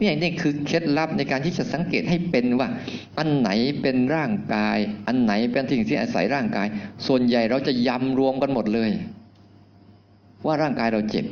[0.00, 2.68] นี่นี่คือเคล็ดลับในการที่จะสังเกตให้เป็นว่า
[3.18, 3.50] อันไหน
[3.82, 6.66] เป็นร่างกาย อันไหนเป็นสิ่งที่อาศัยร่างกาย
[7.06, 8.90] ส่วนใหญ่เราจะยำรวมกันหมดเลย
[10.46, 11.26] ว่าร่างกายเราเจ็บ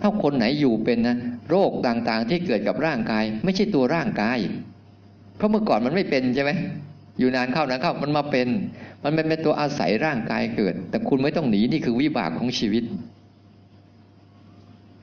[0.00, 1.16] ถ้าคนไหนอยู่เป็นนะ
[1.50, 4.38] โรคต่างๆที่เกิดกับร่างกาย ไม่ใช่ตัวร่างกาย
[5.36, 6.50] เพราะเมื่อก่อนมันไม่เป็นใช่ไหม
[7.18, 8.48] อยู่นานเข้านานเข้ามันมาเป็น
[9.04, 12.84] มันเป็นตัวอาศัยร่างกายเกิด แต่คุณไม่ต้องหนีนี่คือวิบากของชีวิต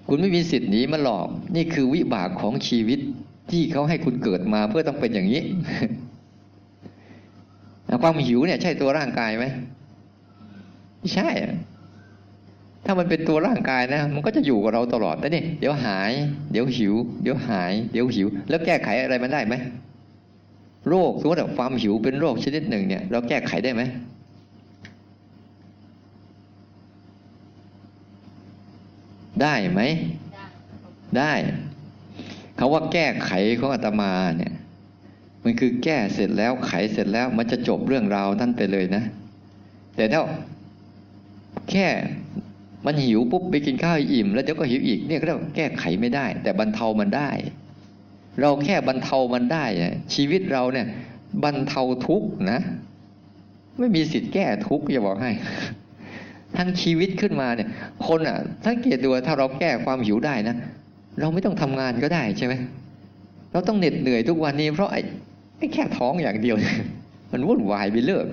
[0.10, 3.00] คุณไม่มีสิทธิ์หนีมาหลอก นี่คือวิบากของชีวิต
[3.52, 5.41] ที่เขาให้คุณเกิดมาเพื่อต้องเป็นอย่างนี้
[8.04, 9.45] ความหิวเนี่ยใช่ตัวร่างกายไหม
[11.00, 11.30] ไม่ใช่
[12.86, 16.12] ถ้ามันเป็นตัวร่างกายนะ มันก็จะอยู่กับเราตลอดแต่นี่เดี๋ยวหาย
[16.52, 16.93] เดี๋ยวหิว
[17.24, 19.56] เดี๋ยวหาย เดี๋ยวหิว แล้วแก้ไขอะไรมันได้ไหม
[20.89, 23.82] โรคสมมติว่าความหิวเป็นโรคชนิดหนึ่งเนี่ย เราแก้ไขได้ไหม
[29.43, 29.82] ได้ไหม
[31.17, 31.34] ได้
[32.56, 34.54] เขาว่าแก้ไขของอาตมาเนี่ย
[35.43, 39.04] มันคือแก้เสร็จแล้วไขเสร็จแล้ว มันจะจบเรื่องราวท่านไปเลยนะ
[39.95, 40.21] แต่ถ้า
[41.71, 41.88] แค่
[42.86, 47.30] มันหิวปุ๊บไปกินข้าวอิ่ม แล้วเดี๋ยวก็หิวอีกเนี่ยก็เรียกแก้ไขไม่ได้ แต่บรรเทามันได้
[48.41, 49.65] เราแค่บรรเทามันได้
[50.13, 50.88] ชีวิตเราเนี่ย
[51.43, 52.60] บรรเทาทุกข์นะ
[53.78, 55.32] ไม่มีสิทธิ์แก้ทุกข์อย่าบอกให้
[56.57, 57.69] ทั้งชีวิตขึ้นมาเนี่ย
[58.07, 60.55] คนอะสังเกตดูถ้าเราแก้ความหิวได้นะ
[61.19, 62.53] เราไม่ต้องทำงานก็ได้ใช่ไหม
[63.51, 66.55] เราต้องเหน็ดเหนื่อยทุกวันนี้เพราะไอ้แค่ท้องอย่างเดียว
[67.31, 68.25] มันวุ่นวายไปเลิก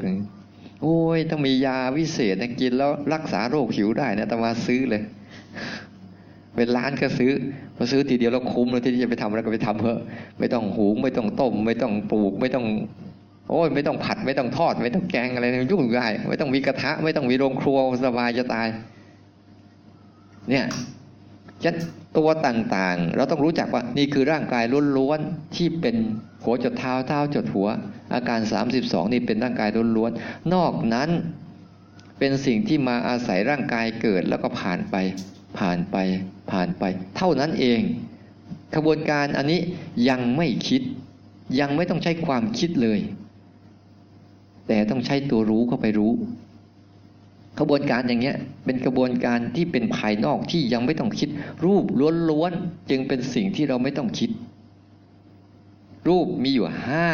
[0.82, 5.02] โอ้ยต้องมียาวิเศษนะกินแล้วรักษาโรคหิวได้นะแต่มาซื้อเลย
[6.56, 7.32] เป็นร้านก็ซื้อ
[7.76, 10.00] พอซื้อทีเดียวแล้วคุ้มเลยที่จะไปทำแล้วก็ไปทำเถอะ
[10.38, 12.66] ไม่ต้องหุงไม่ต้องต้ม ไม่ต้องปลูก ไม่ต้อง
[13.50, 18.68] โอ้ยไม่ต้องผัดไม่ต้องทอด ไม่ต้องแกงอะไรยุ่งง่ายไม่ต้องมีกระทะ ไม่ต้องมีโรงครัวสบายจะตาย
[20.50, 20.64] เนี่ย
[21.64, 21.70] จะ
[22.16, 24.64] ตัวต่างๆ เราต้องรู้จักว่านี่คือร่างกาย
[24.96, 25.96] ล้วนๆที่เป็น
[26.44, 27.68] หัวจดเท้าเท้าจดหัว
[28.14, 28.40] อาการ
[28.72, 31.10] 32 นี่เป็นร่างกายล้วนๆนอกนั้น
[32.18, 34.96] เป็นสิ่งที่มาอาศัยร่างกายเกิดแล้วก็ผ่านไป
[35.58, 35.96] ผ่านไป
[36.50, 36.84] ผ่านไป
[37.16, 37.80] เท่านั้นเอง
[38.74, 39.60] ขบวนการอันนี้
[40.08, 40.82] ยังไม่คิด
[41.60, 43.00] ยังไม่ต้องใช้ความคิดเลย
[44.68, 46.12] แต่ต้องใช้ตัวรู้เข้าไปรู้
[47.58, 51.28] กระบวนการอย่างเงี้ยเป็นกระบวนการที่เป็นภายนอกที่ยังไม่ต้องคิด
[51.64, 51.84] รูป
[52.30, 54.30] ล้วนๆจึงเป็นสิ่งที่เราไม่ต้องคิด
[56.08, 57.08] รูปมีอยู่ห้า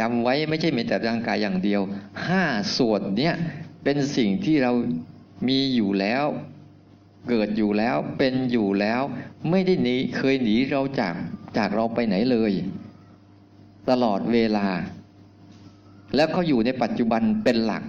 [0.00, 1.80] จำไว้ไม่ใช่มีแต่ร่างกายอย่างเดียว
[2.26, 2.42] ห้า
[2.76, 3.34] ส่วนเนี้ย
[3.84, 4.72] เป็นสิ่งที่เรา
[5.48, 6.24] มีอยู่แล้ว
[7.28, 9.00] เกิดอยู่แล้วเป็นอยู่แล้ว
[9.50, 11.14] ไม่ได้หนีเคยหนีเราจาก
[11.56, 12.52] จากเราไปไหนเลย
[13.90, 14.66] ตลอดเวลา
[16.14, 17.82] แล้วเขาอยู่ในปัจจุบันเป็นหลัก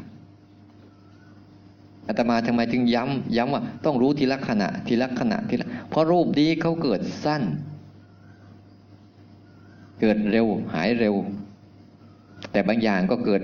[2.07, 7.43] อาตมาทำไมถึงย้ำย้ำว่าต้องรู้ทีละขณะทีละขณะทีละเพราะรูปนี้เขาเกิดสั้น
[10.01, 11.15] เกิดเร็วหายเร็ว
[12.51, 13.41] แต่บางอย่างก็เกิด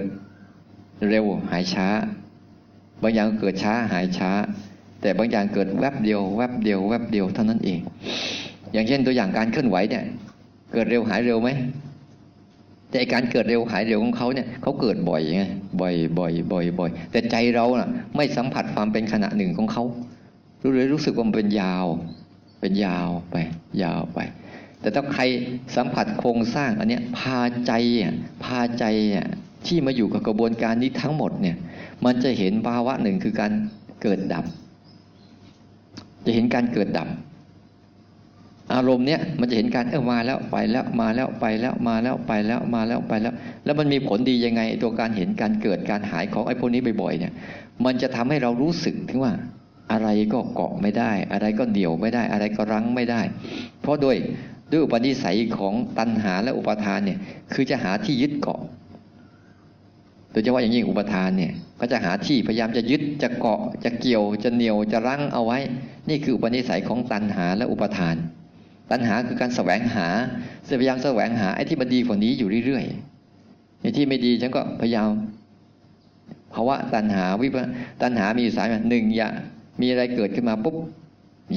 [1.10, 1.88] เร็วหายช้า
[3.02, 4.32] บางอย่างเกิดช้าหายช้า
[5.02, 7.80] แต่บางอย่างเกิดแวบเดียว แวบเดียว แวบเดียวเท่านั้นเอง
[8.74, 10.04] อย่างเช่นตัวอย่างการเคลื่อนไหวเนี่ย
[10.74, 11.50] เกิดเร็วหายเร็วไหม
[12.91, 15.43] แต่การเกิดเร็วหายเร็วของเขาเนี่ยเขาเกิดบ่อยไง
[15.82, 19.84] บ่อยบ่อยบ่อยบ่อยแต่ใจเราน่ะ ไม่สัมผัสความเป็นขณะหนึ่งของเขา
[20.62, 21.86] รู้เลยรู้สึกว่ามันเป็นยาว
[22.62, 23.36] เป็นยาวไป
[23.84, 24.19] ยาวไป
[24.82, 25.23] แต่ถ้าใคร
[25.76, 27.71] สัมผัสโครงสร้างอันเนี้ยพาใจ
[28.02, 29.28] อะพาใจอะ
[29.65, 31.58] ที่มาอยู่กับกระบวนการนี้ทั้งหมดเนี่ย
[32.06, 33.52] มันจะเห็นภาวะหนึ่งคือการ
[34.02, 34.45] เกิดดับ
[36.26, 37.08] จะเห็นการเกิดดับ
[38.73, 43.34] อารมณ์เนี้ยมันจะเห็นการเออมาแล้วไปแล้วมาแล้วไปแล้วมาแล้วไปแล้วมาแล้วไปแล้ว
[43.65, 47.34] แล้วมันมีผลดียังไงตัวการเห็นการเกิดการหายของไอ้พวกนี้บ่อยๆเนี่ย
[47.86, 49.34] มันจะทำให้เรารู้สึกถึงว่า
[49.91, 53.21] อะไรก็เกาะไม่ได้ อะไรก็เดี่ยวไม่ได้ อะไรก็รั้งไม่ได้
[53.82, 54.15] เพราะโดย
[54.71, 57.19] ด้วยอุปนิสัยของตัณหาและอุปทานเนี่ย
[57.53, 58.62] คือจะหาที่ยึดเกาะ
[60.32, 65.60] โดยเฉพาะอย่างยิ่งอุปทานเนี่ยก็จะหาที่พยายามจะยึดจะเกาะจะเกี่ยวจะเหนียวจะรั้งเอาไว้
[66.10, 68.15] นี่คืออุปนิสัยของตัณหาและอุปทาน
[68.91, 70.08] ตัณหาคือการแสวงหา
[70.80, 75.10] พยายามแสวงหาไอ้ที่มันดีกว่านี้อยู่เรื่อยๆไอ้ที่ไม่ดีฉันก็พยายาม
[76.54, 77.58] ภาวะตัณหาวิป
[78.02, 79.34] ตัณหามีอยู่สายหนึ่งอยาก
[79.82, 80.76] มีอะไรเกิดขึ้นมาปุ๊บ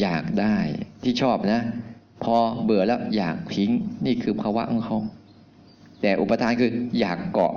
[0.00, 0.56] อยากได้
[1.02, 1.60] ที่ชอบนะ
[2.24, 3.70] พอเบื่อแล้วอยากทิ้ง
[4.06, 4.98] นี่คือภาวะของเขา
[6.00, 7.52] แต่อุปทานคืออยากเกาะ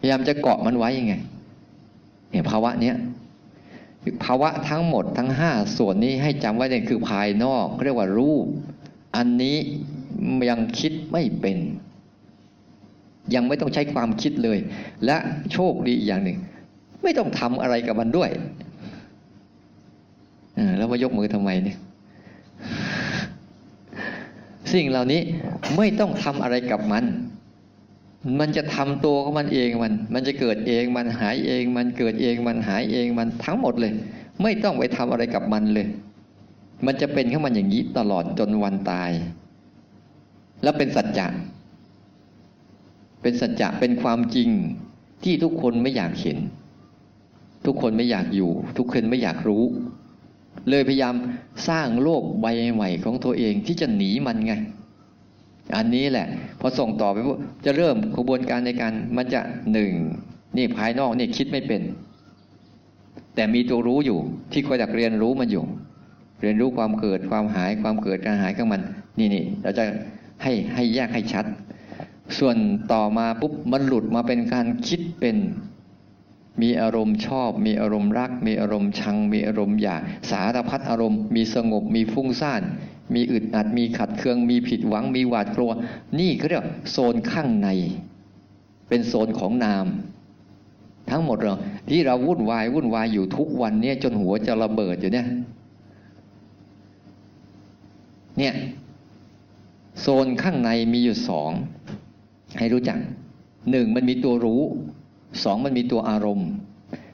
[0.00, 1.14] พยายามจะเกาะมันไว้ยังไง
[2.30, 2.96] เนี่ยภาวะเนี้ย
[4.24, 8.46] ภาวะทั้งหมดทั้งห้าส่วนนี้ให้จำไว้เนี่ยคือภายนอกเรียกว่ารูป
[9.16, 9.56] อันนี้
[10.50, 11.58] ยังคิดไม่เป็น
[13.34, 14.58] ยังไม่ต้องใช้ความคิดเลย
[15.04, 15.16] และ
[15.52, 16.38] โชคดีอย่างหนึ่ง
[17.02, 18.30] ไม่ต้องทำอะไรกับมันด้วย
[20.76, 21.78] แล้วมายกมือทำไมเนี่ย
[24.72, 25.20] สิ่งเหล่านี้
[25.76, 27.04] ไม่ต้องทำอะไรกับมัน
[28.40, 33.92] มันจะทำตัวของมันเองมัน มันจะเกิดเองมันหายเอง มันเกิดเองมันหายเองมันทั้งหมดเลย
[34.42, 35.88] ไม่ต้องไปทำอะไรกับมันเลย
[36.86, 39.10] มันจะเป็นของมันอย่างนี้ตลอดจนวันตาย
[40.62, 41.26] แล้วเป็นสัจจะ
[43.22, 44.50] เป็นสัจจะเป็นความจริง
[45.24, 46.38] ที่ทุกคนไม่อยากเห็น
[47.66, 49.64] ทุกคนไม่อยากอยู่ ทุกคนไม่อยากรู้
[50.68, 51.14] เลยพยายาม
[51.68, 54.52] สร้างโลกใบใหม่ของตัวเองที่จะหนีมันไง
[55.76, 56.26] อันนี้แหละ
[56.60, 57.16] พอส่งต่อไป
[57.64, 59.40] จะเริ่มกระบวนการในการมันจะ
[59.72, 59.92] หนึ่ง
[60.56, 61.82] นี่ภายนอกนี่คิดไม่เป็น
[63.34, 64.18] แต่มีตัวรู้อยู่
[64.52, 65.64] ที่คอยอยากเรียนรู้มันอยู่
[66.40, 68.82] เรียนรู้ความเกิดความหายความเกิดการหายของมัน
[69.18, 69.84] นี่นี่เราจะ
[70.42, 71.44] ให้ให้แยกให้ชัด
[72.38, 72.56] ส่วน
[72.92, 75.36] ต่อมาปุ๊บมันหลุดมาเป็นการคิดเป็น
[76.62, 82.62] มีอารมณ์ชอบ มีอารมณ์รัก มีอารมณ์ชัง มีอารมณ์อยาก สารพัดอารมณ์ มีสงบ มีฟุ้งซ่าน
[83.14, 85.70] มีอึดอัด มีขัดเคือง มีผิดหวัง มีหวาดกลัว
[86.18, 87.68] นี่เขาเรียกโซนข้างใน
[88.88, 89.86] เป็นโซนของนาม
[91.10, 91.54] ทั้งหมดเรา
[91.88, 95.26] ที่เราวุ่นวายวุ่นวายอยู่ทุกวันเนี่ยจนหัวจะระเบิดอยู่เนี่ย
[98.38, 98.54] เนี่ย
[100.00, 101.50] โซนข้างในมีอยู่สอง
[102.58, 102.98] ให้รู้จัก
[103.70, 104.62] หนึ่งมันมีตัวรู้
[105.44, 106.48] สองมันมีตัวอารมณ์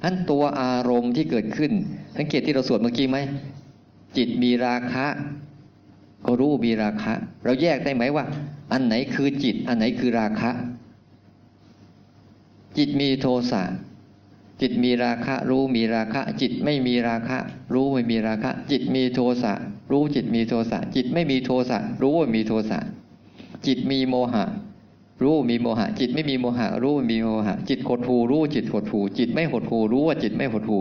[0.02, 1.72] ท่านตัวอารมณ์ที่เกิดขึ้น
[2.16, 3.18] สังเกตที่เราสวดเมื่อกี้ไหม
[4.16, 5.06] จิตมีราคะ
[6.26, 7.12] ก็รู้มีราคะ
[7.44, 8.24] เราแยกได้ไหมว่า
[8.72, 10.50] อันไหนคือจิต อันไหนคือราคะ
[12.78, 13.62] จิตมีโทสะ
[14.60, 17.38] จิตมีราคะรู้มีราคะ จิตไม่มีราคะ
[17.74, 19.52] รู้ไม่มีราคะ จิตมีโทสะ
[19.90, 22.78] รู้จิตมีโทสะจิตไม่มีโทสะรู้ว่ามีโทสะ
[23.66, 24.44] จิตมีโมหะ
[25.22, 30.78] รู้มีโมหะ จิตไม่มีโมหะ รู้มีโมหะ จิตหดหูรู้จิตหดหูจิตไม่หดหูรู้ว่าจิตไม่หดหู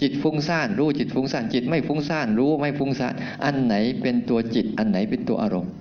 [0.00, 3.14] จิตฟุ้งซ่านรู้จิตฟุ้งซ่านจิตไม่ฟุ้งซ่านรู้ไม่ฟุ้งซ่าน
[3.44, 5.72] อันไหนเป็นตัวจิต อันไหนเป็นตัวอารมณ์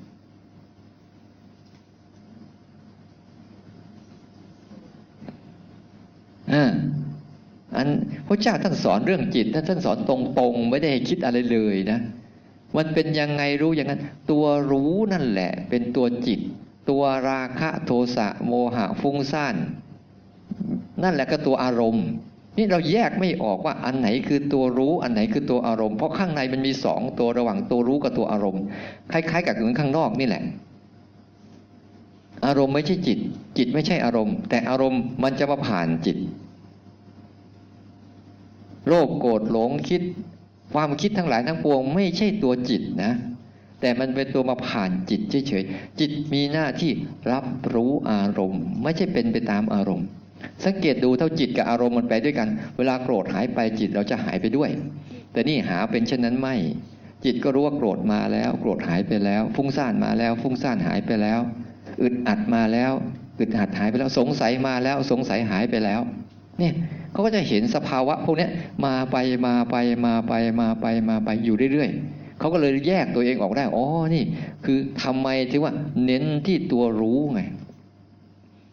[6.54, 6.64] อ่า
[7.76, 7.88] อัน
[8.28, 12.00] พระเจ้าท่านสอนเรื่องจิตท่านท่านสอนตรงๆ ไม่ได้คิดอะไรเลยนะ
[12.78, 16.40] มันเป็นยังไงรู้อย่างนั้น ตัวรู้นั่นแหละ เป็นตัวจิต
[16.90, 19.56] ตัวราคะโทสะโมหะฟุ้งซ่าน
[21.04, 22.06] นั่นแหละก็ตัวอารมณ์
[22.58, 28.64] นี่เราแยกไม่ออกว่าอันไหนคือตัวรู้อันไหนคือตัวอารมณ์ เพราะข้างในมันมีสองตัวระหว่างตัวรู้กับตัวอารมณ์
[29.12, 30.44] คล้าย ๆ กับเหมือนข้างนอกนี่แหละ
[32.46, 33.20] อารมณ์ไม่ใช่จิต
[33.58, 36.18] จิตไม่ใช่อารมณ์ แต่อารมณ์มันจะมาผ่านจิต
[38.88, 40.02] โลภโกรธหลงคิด
[40.74, 43.14] ความคิดทั้งหลายทั้งปวง ไม่ใช่ตัวจิตนะ
[43.82, 46.92] แต่มันเป็นตัวมาผ่านจิตเฉยๆจิตมีหน้าที่
[47.32, 50.08] รับรู้อารมณ์ ไม่ใช่เป็นไปตามอารมณ์
[50.66, 54.70] สังเกตดูเท่าจิตกับอารมณ์มันไปด้วยกัน เวลาโกรธหายไปจิตเราจะหายไปด้วย
[55.32, 56.56] แต่นี่หาเป็นเช่นนั้นไม่
[57.26, 61.40] จิตก็รู้ว่าโกรธมาแล้ว โกรธหายไปแล้ว ฟุ้งซ่านมาแล้ว ฟุ้งซ่านหายไปแล้ว
[62.02, 62.92] อึดอัดมาแล้ว
[63.40, 66.02] อึดอัดหายไปแล้วสงสัยมาแล้วสงสัยหายไปแล้ว
[66.60, 66.74] เนี่ย
[67.12, 68.48] เขาก็จะเห็นสภาวะพวกนี้
[68.86, 74.24] มาไปมาไปมาไปมาไปมาไปอยู่เรื่อยๆ เขาก็เลยแยกตัวเองออกได้ อ๋อ นี่
[74.66, 75.74] คือทำไมถึงว่า
[76.06, 77.42] เน้นที่ตัวรู้ไง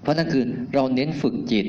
[0.03, 1.67] เพราะนั่นคือเราเน้นฝึกจิต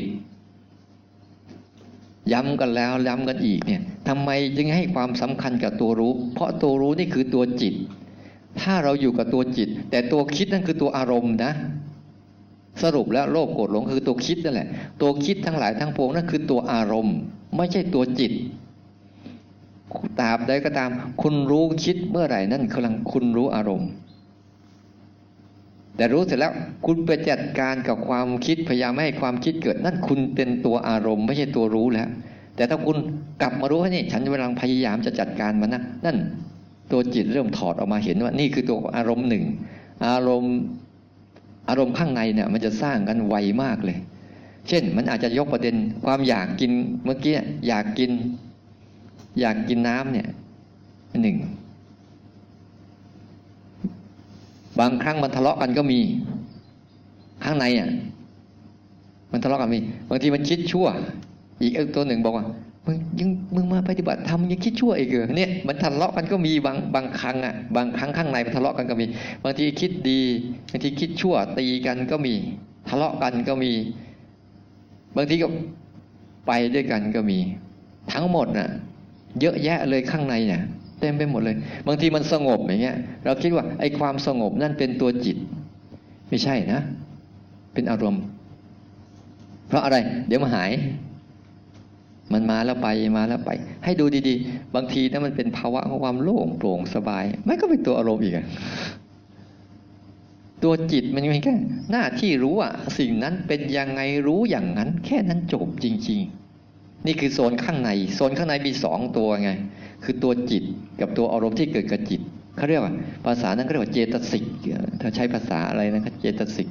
[2.33, 7.73] ย้ำกันแล้วย้ำกันอีกเนี่ยทำไมจึงให้ความสำคัญกับตัวรู้ เพราะตัวรู้นี่คือตัวจิต
[8.61, 11.53] ถ้าเราอยู่กับตัวจิต แต่ตัวคิดนั่นคือตัวอารมณ์นะ
[12.83, 14.67] สรุปแล้วโลภโกรธหลงคือตัวคิดนั่นแหละ
[15.01, 17.17] ตัวคิดทั้งหลายทั้งปวงนั่นคือตัวอารมณ์
[17.55, 18.31] ไม่ใช่ตัวจิต
[20.19, 20.89] ตราบใดก็ตาม
[21.21, 23.89] คุณรู้คิดเมื่อไหร่นั่นกำลังคุณรู้อารมณ์
[25.95, 26.53] แต่รู้เสร็จแล้ว
[26.85, 32.07] คุณไปจัดการกับความคิดพยายามไม่ให้ความคิดเกิดนั่นคุณเป็นตัวอารมณ์ ไม่ใช่ตัวรู้แล้ว
[32.55, 32.97] แต่ถ้าคุณ
[33.41, 36.17] กลับมารู้ว่านี่ ฉันกำลังพยายามจะจัดการมันนะนั่น
[36.91, 39.43] ตัวจิตเริ่มถอดออกมาเห็นว่า นี่คือตัวอารมณ์หนึ่ง
[40.07, 40.55] อารมณ์
[41.69, 43.97] อารมณ์ข้างในเนี่ย มันจะสร้างกันไวมากเลย
[44.67, 46.71] เช่น มันอาจจะยกประเด็นความอยากกิน
[47.03, 47.35] เมื่อกี้
[47.67, 48.11] อยากกิน
[49.39, 50.27] อยากกินน้ำเนี่ย
[51.21, 51.37] หนึ่ง
[54.79, 55.99] บางครั้งมันทะเลาะกันก็มี
[57.43, 57.89] ข้างในอะ
[59.31, 60.87] มันทะเลาะกันมีบางทีมันคิดชั่ว
[61.61, 62.45] อีกตัวหนึ่งบอกว่า
[62.85, 69.05] มึงยังมึงมาปฏิบัติทำยังคิดชั่วอีกเหรอเนี่ยมันทะเลาะกันก็มีบางบางครั้งอะบางครั้งข้างในมันทะเลาะกันก็มี
[69.43, 70.21] บางทีคิดดี
[70.71, 72.33] บางทีคิดชั่วตีกันก็มี
[72.89, 73.71] ทะเลาะกันก็มี
[75.15, 75.47] บางทีก็
[76.47, 77.37] ไปด้วยกันก็มี
[78.11, 78.69] ทั้งหมดน่ะ
[79.41, 80.61] เยอะแยะเลยข้างในเนี่ย
[80.99, 81.55] เต็มไปหมดเลย
[81.87, 85.37] บางทีมันสงบอย่างเงี้ย เราคิดว่าไอ้ความสงบนั่นเป็นตัวจิต
[86.29, 86.81] ไม่ใช่นะ
[87.73, 88.23] เป็นอารมณ์
[89.67, 89.97] เพราะอะไร
[90.27, 90.71] เดี๋ยวมาหาย
[92.33, 93.51] มันมาแล้วไปมาแล้วไป
[93.83, 98.45] ให้ดูดีๆ บางทีนะมันเป็นภาวะของความโล่งโปร่งสบาย ไม่ก็เป็นตัวอารมณ์อีกอะ
[100.63, 101.53] ตัวจิตมันมีแค่
[101.91, 106.46] หน้าที่รู้ว่าสิ่งนั้นเป็นยังไงรู้อย่างนั้น แค่นั้นจบจริง ๆ
[107.05, 109.51] นี่คือโซนข้างใน โซนข้างในมีสองตัวไง
[110.03, 110.63] คือตัวจิต
[111.01, 112.21] กับตัวอารมณ์ที่เกิดกับจิต
[112.57, 112.93] เขาเรียกว่า
[113.25, 114.43] ภาษานั้นเขาเรียกว่าเจตสิก
[115.01, 116.67] ถ้าใช้ภาษาอะไรนะครับเจตสิก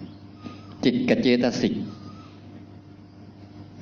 [0.84, 1.74] จิตกับเจตสิก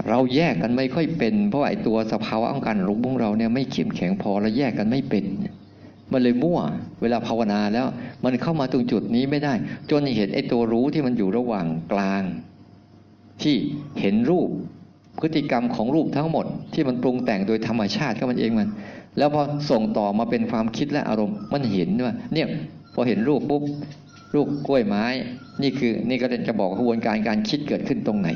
[0.08, 5.24] เราแยกกันไม่ค่อยเป็น เพราะไอ้ตัวสภาวะของการรู้ของเราเนี่ยไม่เข้มแข็งพอเราแยกกันไม่เป็น
[6.12, 6.60] มันเลยมั่ว
[7.02, 7.86] เวลาภาวนาแล้ว
[8.24, 9.54] มันเข้ามาตรงจุดนี้ไม่ได้
[9.90, 12.22] จนเห็นไอ้ตัวรู้ที่มันอยู่ระหว่างกลาง
[13.42, 13.56] ที่
[14.00, 14.50] เห็นรูป
[15.20, 18.68] พฤติกรรมของรูปทั้งหมด ที่มันปรุงแต่งโดยธรรมชาติก็มันเองมัน
[19.18, 22.48] แล้วพอส่งต่อมาเป็นความคิดและอารมณ์มันเห็นว่าเนี่ย
[22.94, 23.62] พอเห็นรูปปุ๊บ
[24.34, 25.04] รูปกล้วยไม้
[25.62, 28.28] นี่คือนี่ก็จะบอกกระบวนการการคิดเกิดขึ้นตรงไหน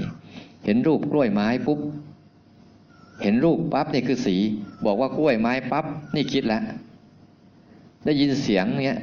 [0.64, 1.78] เห็นรูปกล้วยไม้ปุ๊บ
[3.22, 4.36] เห็นรูปปั๊บนี่คือสี
[4.86, 6.62] บอกว่ากล้วยไม้ปั๊บนี่คิดแล้ว
[8.04, 8.98] ได้ยินเสียงเนี่ย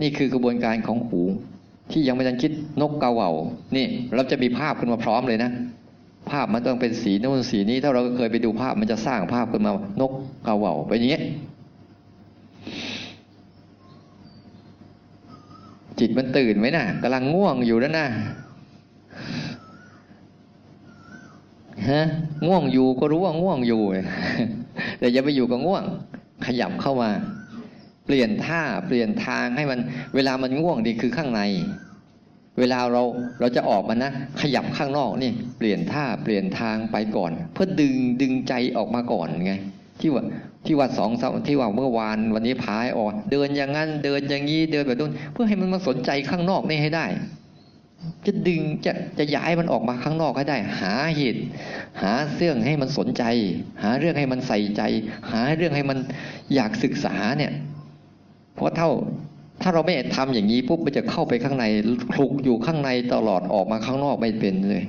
[0.00, 1.20] นี่คือกระบวนการของหู
[1.92, 3.30] ที่ยังไม่ทันคิดนกกาเหว่า
[3.76, 5.50] นี่เราจะมีภาพขึ้นมาพร้อมเลยนะ
[6.30, 10.12] ภาพมันต้องเป็นสีโน้นสีนี้ ถ้าเราเคยไปดูภาพมันจะสร้างภาพขึ้นมานก
[10.46, 11.20] กาเหว่าไปอย่างนี้
[15.98, 18.06] จิตมันตื่นไหมนะ่ะกำลังง่วงอยู่แล้วนะ
[21.90, 22.02] ฮะ
[22.46, 23.82] ง่วงอยู่ก็รู้ว่าง่วงอยู่
[24.98, 25.84] แต่อย่าไปอยู่กับง่วง
[26.46, 27.10] ขยับเข้ามา
[28.06, 29.78] เปลี่ยนท่าเปลี่ยนทางให้มัน
[30.14, 31.42] เวลามันง่วงดีคือข้างใน
[32.58, 33.02] เวลาเรา
[33.40, 34.10] เราจะออกมานะ
[34.40, 39.54] ขยับข้างนอกนี่เปลี่ยนท่าเปลี่ยนทางไปก่อน เพื่อดึงดึงใจออกมาก่อนไง
[40.00, 40.22] ที่ว่า
[40.66, 41.10] ที่ว่าสอง
[41.48, 47.06] ที่ว่าเมื่อวานวันนี้พายออกเดินอย่างนั้นเดินอย่างนี้เดินแบบนู้นเพื่อให้มันมาสนใจข้างนอกนี่ให้ได้
[48.26, 51.40] จะดึงจะจะย้ายมันออกมาข้างนอกให้ได้ หาเหตุ
[52.02, 53.24] หาเรื่องให้มันสนใจ
[53.82, 54.82] หาเรื่องให้มันใส่ใจ
[55.30, 55.98] หาเรื่องให้มัน
[56.54, 57.52] อยากศึกษาเนี่ย
[58.54, 58.90] เพราะเท่า
[59.62, 61.64] ถ้าเราไม่ทำอย่างนี้ปุ๊บมันจะเข้าไปข้างใน
[62.12, 64.84] คลุกอยู่ข้างในตลอดออกมาข้างนอกไม่เป็นเลย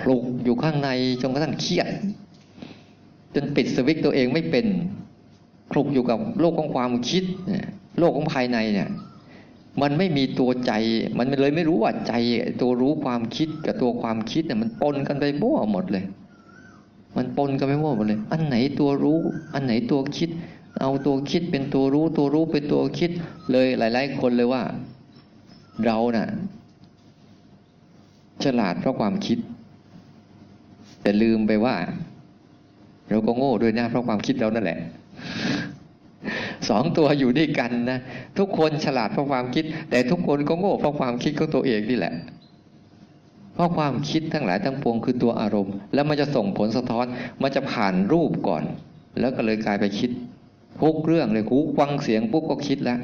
[0.00, 0.90] คลุกอยู่ข้างใน
[1.22, 1.88] จนกระทั่งเครียด
[3.34, 4.66] จนปิดสวิตตัวเองไม่เป็น
[5.72, 7.66] คลุกอยู่กับโลกของความคิดเนี่ย
[7.98, 8.88] โลกของภายในเนี่ย
[9.82, 10.72] มันไม่มีตัวใจ
[11.18, 12.12] มันเลยไม่รู้ว่าใจ
[12.60, 16.04] ตัวรู้ความคิดกับตัวความคิดเนี่ยมันปนกันไปมั่วหมดเลย
[17.16, 19.20] มันปนกันไปมั่วหมดเลย อันไหนตัวรู้
[19.54, 20.30] อันไหนตัวคิด
[20.80, 23.10] เอาตัวคิดเป็นตัวรู้ตัวรู้เป็นตัวคิด
[23.52, 24.62] เลยหลาย ๆ คนเลยว่า
[25.84, 26.26] เรานะ่ะ
[28.44, 29.38] ฉลาดเพราะความคิด
[31.02, 31.76] แต่ลืมไปว่า
[33.10, 34.78] เราก็โง่ด้วยนะเพราะความคิดเรานั่นแหละ
[36.68, 37.98] สองตัวอยู่ด้วยกันนะ
[38.38, 42.14] ทุกคนฉลาดเพราะความคิด แต่ทุกคนก็โง่เพราะความคิดของตัวเองนี่แหละ
[43.54, 47.06] เพราะความคิดทั้งหลายทั้งปวงคือตัวอารมณ์ แล้วมันจะส่งผลสะท้อน
[47.42, 48.64] มันจะผ่านรูปก่อน
[49.20, 50.10] แล้วก็เลยกลายไปคิด
[50.80, 52.98] ทุกเรื่องเลยหูฟังเสียงปุ๊บก็คิดแล้ว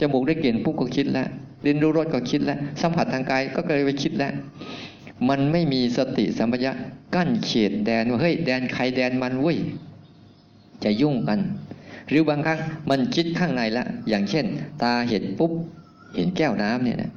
[0.00, 1.28] จมูกได้กลิ่นปุ๊บก็คิดแล้ว
[1.66, 4.32] ลิ้นรู้รสก็คิดแล้วสัมผัสทางกายก็เลยไปคิดแล้ว
[5.28, 6.72] มันไม่มีสติสัมปชัญญะ
[7.14, 9.58] กั้นเขตแดนว่าเฮ้ยแดนใครแดนมันเว้ย
[10.84, 11.40] จะยุ่งกัน
[12.10, 12.58] หรือบางครั้ง
[12.90, 14.46] มันคิดข้างในละ อย่างเช่น
[14.82, 15.52] ตาเห็นปุ๊บ
[16.14, 17.10] เห็นแก้วน้ำเนี่ยนะ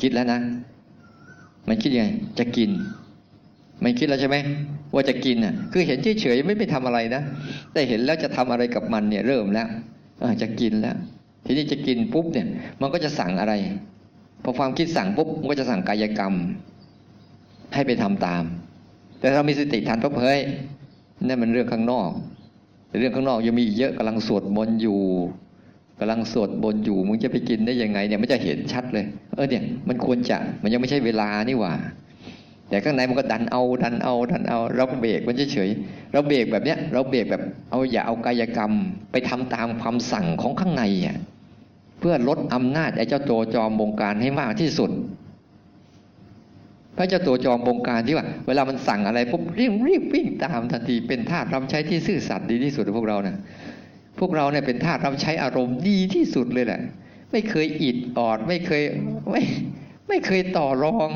[0.00, 0.40] คิดแล้วนะ
[1.68, 2.08] มันคิดยังไง
[2.38, 2.70] จะกิน
[3.82, 4.36] ไม่คิดแล้วใช่ไหม
[4.94, 7.22] ว่าจะกินอะคือเห็นเฉยๆไม่ไปทำอะไรนะ
[7.72, 9.68] แต่เห็นแล้วจะทำอะไรกับมันเนี่ยเริ่มแล้ว
[10.42, 10.96] จะกินแล้ว
[11.44, 12.46] ทีนี้จะกินปุ๊บเนี่ย
[12.80, 13.54] มันก็จะสั่งอะไร
[14.42, 16.34] พอความคิดสั่งปุ๊บมันก็จะสั่งกายกรรม
[17.74, 18.44] ให้ไปทำตาม
[19.18, 20.40] แต่เรามีสติทันปุ๊บเฮ้ย
[21.26, 22.10] นั่นมันเรื่องข้างนอก
[23.00, 25.00] เรื่องข้างนอกยังมีเยอะกำลังสวดมนต์อยู่
[26.00, 31.74] กำลังสวดบนอยู่มึงจะไปกินได้ยังไงเนี่ยมันจะเห็นชัดเลย เออเนี่ย มันควรจะมันยังไม่ใช่เวลานี่หว่า
[32.70, 38.72] แต่ข้างในมันก็ดันเอาดันเอาดันเอา เราเบรกมันเฉยๆเราเบรกแบบเนี้ย เราเบรกแบบเอาอย่าเอากายกรรม
[39.12, 41.18] ไปทำตามความสั่งของข้างในอะ
[42.00, 44.90] เพื่อลดอำนาจไอ้เจ้าตัวจอมบงการให้มากที่สุด
[46.96, 53.36] พระเจ้าตัวจอมบงการที่ว่า เวลามันสั่งอะไรปุ๊บรีบรีบวิ่งตามทันทีเป็นทาสรับใช้ที่ซื่อสัตย์ดีที่สุดพวกเรานะ่ะ
[54.18, 56.80] พวกเราเนี่ยเป็นทาสรับใช้อารมณ์ดีที่สุดเลยแหละ
[57.32, 58.82] ไม่เคยอิดออดไม่เคย
[59.30, 59.42] ไม่
[60.08, 61.10] ไม่เคยต่อรอง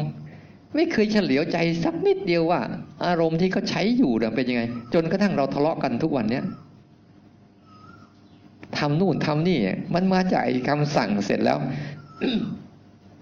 [0.75, 2.61] ไม่เคยเฉลียวใจสักนิดเดียวว่า
[3.07, 4.63] อารมณ์ที่เขาใช้อยู่เป็นยังไง
[4.95, 6.45] จนกระทั่งเราทะเลาะกันทุกวันเนี้ย
[8.79, 9.59] ทำนู่นทำนี่
[9.95, 11.59] มันมาจากคำสั่งเสร็จแล้ว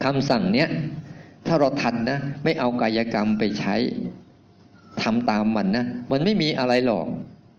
[0.04, 0.68] คำสั่งเนี้ย
[1.46, 3.74] ถ้าเราทันนะ ไม่เอากายกรรมไปใช้
[5.02, 7.06] ทำตามมันนะ มันไม่มีอะไรหรอก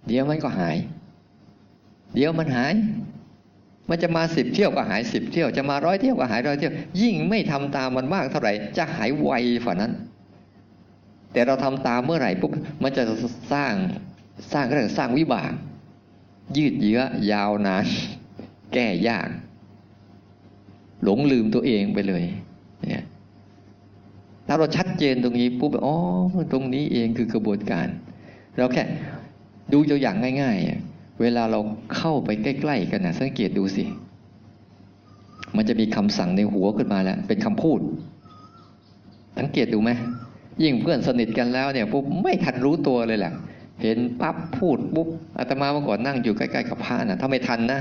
[0.07, 0.77] เดี๋ยวมันก็หาย
[2.13, 2.73] เดี๋ยวมันหาย
[3.89, 9.29] มันจะมาสิบเที่ยวก็หายสิบเที่ยวจะมาร้อยเที่ยวก็หายร้อยเที่ยว ยิ่งไม่ทำตามมันมากเท่าไหร่ จะหายไว
[9.65, 9.91] ฝ่านั้น
[11.33, 12.51] แต่เราทำตามเมื่อไหร่ปุ๊บ
[12.83, 13.03] มันจะ
[13.53, 13.73] สร้าง
[14.53, 15.51] สร้างเรียกสร้างวิบาก
[16.57, 17.85] ยืดเยื้อยาวนาน
[18.73, 19.27] แก้ยาก
[21.03, 22.23] หลงลืมตัวเองไปเลย
[22.89, 23.05] เนี่ย
[24.47, 25.95] ถ้าเราชัดเจนตรงนี้ปุ๊บอ๋อ
[26.51, 27.87] ตรงนี้เองคือกระบวนการ
[28.57, 28.83] เราแค่
[29.73, 31.59] ดูตัวอย่างง่าย ๆ เวลาเรา
[31.95, 33.83] เข้าไปใกล้ๆกันนะสังเกตดูสิ
[35.55, 37.79] มันจะมีคำสั่งในหัวขึ้นมาแล้ว เป็นคำพูด
[39.37, 39.91] สังเกตดูไหม
[40.63, 43.33] ยิ่งเพื่อนสนิทกันแล้วเนี่ยปุ๊บไม่ทันรู้ตัวเลยแหละ
[43.81, 45.07] เห็นปั๊บพูดปุ๊บ
[45.37, 47.79] อาตมาเมื่อก่อนนั่งอยู่ใกล้ๆกับพระนะถ้าไม่ทันนะ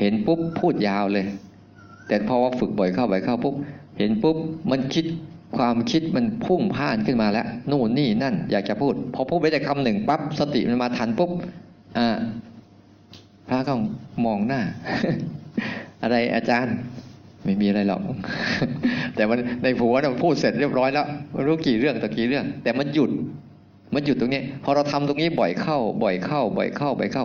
[0.00, 1.26] เห็นปุ๊บพูดยาวเลย
[2.08, 3.54] แต่พอว่าฝึกบ่อยเข้าบ่อยเข้าปุ๊บ
[3.98, 4.36] เห็นปุ๊บ
[4.70, 5.04] มันคิด
[5.56, 11.30] ความคิดมันพุ่งพ่านขึ้นมาแล้ว นู่นนี่นั่น อยากจะพูด พอพูดไปแต่คำหนึ่งปั๊บสติมันมาทันปุ๊บ
[13.48, 13.74] พระก็
[14.24, 14.60] มองหน้า
[16.02, 16.76] อะไรอาจารย์
[17.44, 18.00] ไม่มีอะไรหรอก
[19.14, 23.10] แต่มันในผัวเราพูดเสร็จเรียบร้อยแล้วไม่รู้กี่เรื่องต่อกี่เรื่อง แต่มันหยุด
[23.94, 27.24] มันหยุดตรงนี้ พอเราทำตรงนี้บ่อยเข้า บ่อยเข้า บ่อยเข้า บ่อยเข้า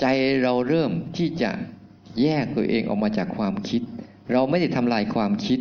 [0.00, 0.06] ใจ
[0.42, 1.50] เราเริ่มที่จะ
[2.20, 3.82] แยกตัวเองออกมาจากความคิด
[4.32, 5.58] เราไม่ได้ทำลายความคิด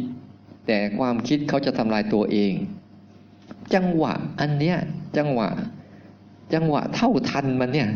[0.68, 2.54] แต่ความคิดเขาจะทำลายตัวเอง
[3.76, 4.78] จังหวะอันเนี้ย
[5.18, 5.50] จังหวะ
[6.54, 7.90] จังหวะเท่าทันมันเนี่ย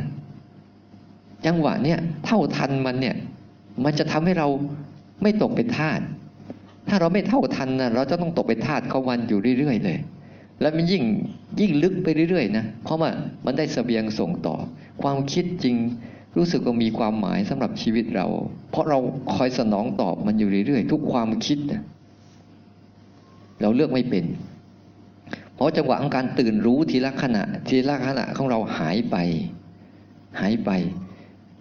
[1.46, 3.16] จังหวะเนี่ยเท่าทันมันเนี่ย
[3.84, 4.48] มันจะทำให้เรา
[5.22, 6.00] ไม่ตกเป็นทาส
[6.90, 9.98] ถ้าเราไม่เท่าทันนะเราจะต้องตกเป็นทาสเขาวันอยู่เรื่อยๆเลย
[10.62, 11.04] แล้วมันยิ่ง
[11.60, 13.10] ยิ่งลึกไปเรื่อยๆนะเพราะว่า
[13.46, 14.56] มันได้สเสบียงส่งต่อ
[15.02, 15.76] ความคิดจริง
[16.38, 18.28] รู้สึกว่ามีความหมายสำหรับชีวิตเรา
[18.72, 19.00] เพราะเรา
[19.36, 21.82] คอยสนองตอบมันอยู่เรื่อยๆทุกความคิดนะ
[23.62, 24.26] เราเลือกไม่เป็น
[25.56, 29.16] เพราะจังหวะของการตื่นรู้ทีละขณะ ทีละขณะของเราหายไป
[30.40, 30.72] หายไป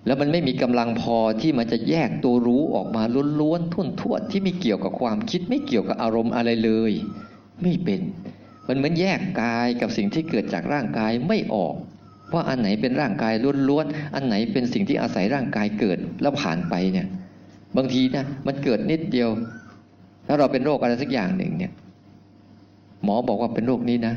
[0.07, 3.03] แล้วมันไม่มีกำลังพอที่มันจะแยกตัวรู้ออกมา
[3.41, 6.93] ล้วนๆทุ่นทวดที่ไม่เกี่ยวกับความคิดไม่เกี่ยวกับอารมณ์อะไรเลย
[7.63, 8.01] ไม่เป็น
[8.69, 11.75] มันเหมือนแยกกายกับสิ่งที่เกิดจากร่างกายไม่ออก
[12.35, 13.35] ว่าอันไหนเป็นร่างกาย
[13.69, 17.07] ล้วนๆอันไหนเป็นสิ่งที่อาศัยร่างกายเกิดแล้วผ่านไปเนี่ย
[17.77, 19.31] บางทีนะมันเกิดนิดเดียว
[20.27, 21.73] ถ้าเราเป็นโรคอะไรสักอย่างหนึ่งเนี่ย
[23.05, 24.15] หมอบอกว่าเป็นโรคนี้นะ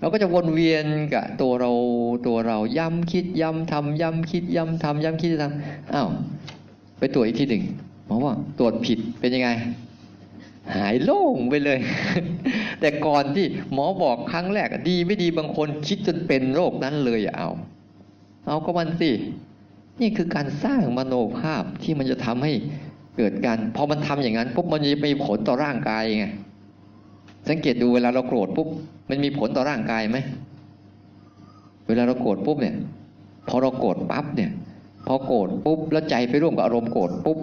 [0.00, 0.84] เราก็จะวนเวียน
[1.14, 1.70] กับตัวเรา
[2.26, 6.08] ตัวเราย้ำคิดย้ำทำย้ำคิดย้ำทำย้ำคิดทำอ้าว
[6.98, 7.62] ไปตรวจอีกทีหนึ่ง
[8.06, 9.48] หมอว่าตรวจผิดเป็นยังไง
[10.74, 11.78] หายโล่งไปเลย
[12.80, 17.50] แต่ก่อนที่หมอบอกครั้งแรกดีไม่ดีบางคนคิดจนเป็นโรคนั้นเลยเอา
[18.46, 19.10] เอาก็มันสิ
[20.00, 22.52] นี่คือการสร้างมโนภาพที่มันจะทำให้
[23.16, 26.26] เกิดการพอมันทำอย่างนั้นปุ๊บมันจะมีผลต่อร่างกายไง
[27.48, 28.68] สังเกตดูเวลาเราโกรธปุ๊บ
[29.08, 30.18] มันมีผลต่อร่างกายไหม
[31.88, 32.74] เวลาเราโกรธปุ๊บเนี่ย
[33.48, 34.50] พอเราโกรธปั๊บเนี่ย
[35.06, 37.38] พอโกรธปุ๊บแล้วใจไปร่วมกับอารมณ์โกรธปุ๊บ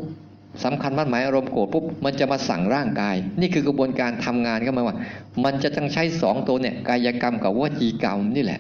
[0.64, 4.98] สำคัญมั่นหมายอารมณ์โกรธปุ๊บมันจะมาสั่งร่างกาย นี่คือกระบวนการทำงานก็มาว่า
[5.44, 8.60] มันจะต้องใช้สองตัวเนี่ยกายกรรมกับวจีกรรมนี่แหละ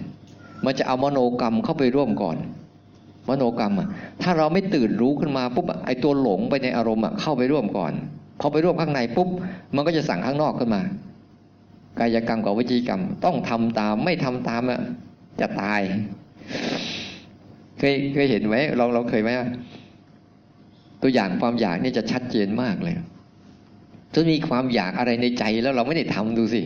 [0.65, 2.37] มันจะเอามโนกรรมเข้าไปร่วมก่อน
[3.29, 3.87] มโนกรรมอะ
[4.21, 7.93] ถ้าเราไม่ตื่นรู้ขึ้นมาปุ๊บไอตัวหลงไปในอารมณ์อะเข้าไปร่วมก่อน
[8.39, 9.29] พอไปร่วมข้างในปุ๊บ
[9.75, 10.81] มันก็จะสั่งข้างนอกขึ้นมา
[11.99, 14.81] กายกรรมกับวิจีกรรม ต้องทำตามไม่ทำตามอะ
[15.41, 15.81] จะตาย
[17.79, 19.29] เคยเคยเห็นไหมเราเราเคยไหม
[21.01, 22.95] ตัวอย่างความอยากนี่จะชัดเจนมากเลย
[24.13, 26.61] จนมีความอยากอะไรในใจแล้วเราไม่ได้ทำดูสิ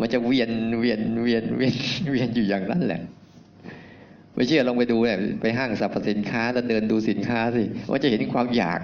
[0.00, 1.74] มันจะเวียนเวียนเวียนเวียน
[2.10, 3.02] เวียนอยู่อย่างนั้นแหละ
[4.34, 8.80] ไม่เชื่อลองไปดูเลยไปห้างสรรพสินค้าแล้วเดินดูสินค้าสิว่าจะเห็นความอยาก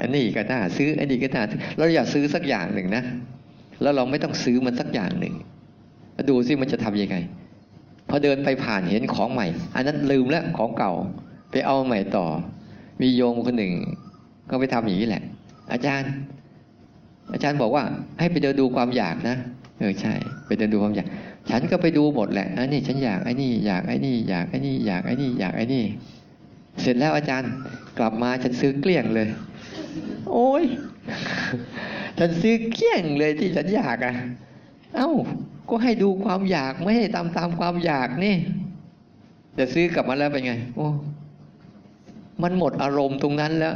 [0.00, 1.42] อันนี้ก็น่าซื้อ อันนี้ก็น่า
[1.78, 3.04] เราอยากซื้อสักอย่างหนึ่งนะ
[3.82, 5.34] แล้วเราไม่ต้องซื้อมันสักอย่างหนึ่ง
[6.30, 7.16] ดูสิมันจะทํำยังไง
[8.08, 10.92] พอเดินไปผ่านเห็นของใหม่ อันนั้นลืมแล้วของเก่า
[11.50, 12.26] ไปเอาใหม่ต่อ
[13.00, 13.72] มีโยมคนหนึ่ง
[14.50, 15.22] ก็ไปทำอย่างนี้แหละ
[15.72, 16.10] อาจารย์
[17.32, 17.84] อาจารย์บอกว่า
[18.18, 19.36] ให้ไปเดินดูความอยากนะ
[19.78, 20.14] เออใช่
[20.46, 21.06] ไปเดินดูความอยาก
[21.50, 25.84] ฉันก็ไปดูหมดแหละอันนี้ฉันอยากไอ้นี่อยากไอ้นี่อยากไอ้นี่อยากไอ้นี่อยากไอ้นี่
[26.80, 27.50] เสร็จแล้วอาจารย์
[27.98, 29.28] กลับมาฉันซื้อเกลี้ยงเลย
[30.30, 30.64] โอ้ย
[32.18, 34.14] ฉันซื้อเกลี้ยงเลยที่ฉันอยากอะ
[34.96, 35.10] เอ้า
[35.68, 38.36] ก็ให้ดูความอยากไม่ให้ตามตามความอยากนี่
[39.54, 40.88] แต่ซื้อกลับมาแล้วเป็นไง โอ้
[42.42, 43.74] มันหมดอารมณ์ตรงนั้นแล้ว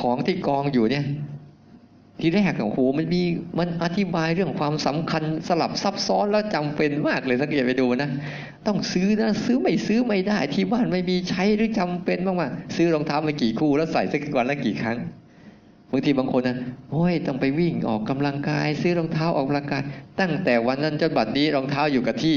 [0.00, 1.06] ของที่กองอยู่เนี่ย
[2.20, 3.22] ทีแรกโอ้โหมันมี
[3.58, 8.10] มันอธิบายเรื่องความสำคัญสลับซับซ้อนแล้วจำเป็นมากเลยสังเกตไปดูนะ
[8.66, 14.96] ต้องซื้อนะซื้อไม่ซื้อไม่ได้ ที่บ้านไม่มีใช้หรือจำเป็นบ้างว่าซื้อรองเท้ามากี่คู่แล้วใส่สักวันละกี่ครั้ง
[15.92, 16.56] บางทีบางคนนะ
[16.90, 19.82] โอ้ยต้องไปวิ่งออกกำลังกาย ซื้อรองเท้าออกกำลังกาย
[20.20, 22.36] ตั้งแต่วันนั้นจนบัดนี้รองเท้าอยู่กับที่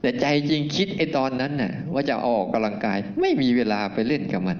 [0.00, 4.58] แต่ใจจริงคิดไอ้ตอนนั้นน่ะ ว่าจะออกกำลังกาย ไม่มีเวลาไปเล่นกับมัน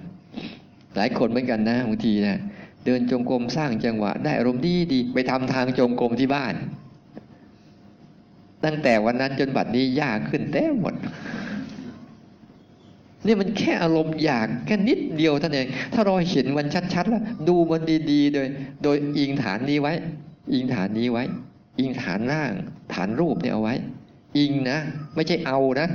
[0.96, 2.38] หลายคนเหมือนกันนะบางทีนะ
[2.84, 6.54] เดินจงกรมสร้างจังหวะ ได้อารมณ์ดีดีไปทำทางจงกรมที่บ้าน
[8.64, 10.94] ตั้งแต่วันนั้นจนบัดนี้ยากขึ้นเต็มหมด
[13.26, 18.46] นี่มันแค่อารมณ์อยากแค่นิดเดียวท่านเอง ถ้าเราเห็นมันชัดๆแล้วดูมันดีๆ โดย
[18.82, 19.92] โดยอิงฐานนี้ไว้
[20.52, 21.24] อิงฐานนี้ไว้
[21.80, 22.52] อิงฐานร่าง
[22.92, 23.74] ฐานรูปเนี่ยเอาไว้
[24.38, 24.78] อิงนะ
[25.14, 25.88] ไม่ใช่เอานะ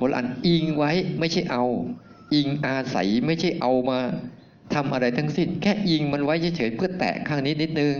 [0.00, 1.64] คนอันอิงไว้ไม่ใช่เอา
[2.34, 3.98] อิงอาศัยไม่ใช่เอามา
[4.74, 7.94] ทำอะไรทั้งสิ้น แค่อิงมันไว้เฉยๆเพื่อแตะข้างนี้นิดนึง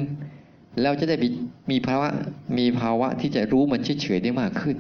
[0.81, 1.17] แล้วจะได้
[1.71, 2.09] มีภาวะ
[2.59, 4.77] มีภาวะที่จะรู้มันเฉยๆได้มากขึ้น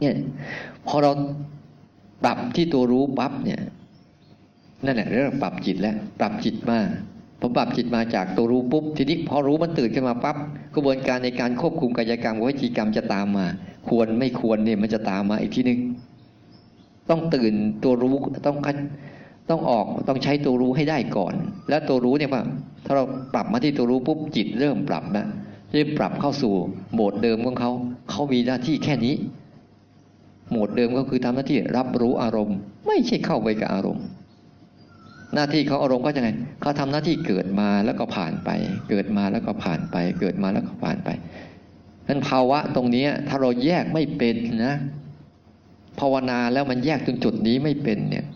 [0.00, 0.14] เนี่ย
[0.86, 1.12] พอเรา
[2.24, 3.60] ปรับที่ตัวรู้ปั๊บเนี่ย
[4.84, 6.78] นั่นแหละเรื่องปรับจิตแล้วปรับจิตมา
[7.40, 10.36] พอปรับจิตมาจากตัวรู้ปุ๊บทีนี้พอรู้มันตื่นขึ้นมาปั๊บ
[10.74, 13.46] กระบวนการในการควบคุมกายกรรมวิจีกรรมจะตามมา
[13.88, 15.80] ควรไม่ควรเนี่ยมันจะตามมาอีกทีหนึง
[17.10, 17.52] ต้องตื่น
[17.84, 18.14] ตัวรู้
[18.46, 18.56] ต้อง
[19.50, 21.34] ต้องออกต้องใช้ตัวรู้ให้ได้ก่อน
[21.68, 22.42] แล้วตัวรู้เนี่ยว่า
[22.84, 23.04] ถ้าเรา
[23.34, 25.26] ปรับมาที่ตัวรู้ปุ๊บจิตเริ่มปรับนะ
[25.70, 26.54] จะปรับเข้าสู่
[26.92, 27.70] โหมดเดิมของเขา
[28.10, 29.14] เขามีหน้าที่แค่นี้
[30.50, 34.06] โหมดเดิมก็คือทำหน้าที่รับรู้อารมณ์ ไม่ใช่เข้าไปกับอารมณ์
[35.34, 36.30] หน้าที่เขาอารมณ์ก็จะไง
[36.60, 38.50] เขาทำหน้าที่เกิดมาแล้วก็ผ่านไป
[38.90, 41.08] เกิดมาแล้วก็ผ่านไป เกิดมาแล้วก็ผ่านไป
[42.08, 44.36] นั้นภาวะตรงนี้ถ้าเราแยกไม่เป็น
[44.66, 44.76] นะ
[46.00, 48.26] ภาวนาแล้วมันแยกตรงจุดนี้ไม่เป็นเนี่ย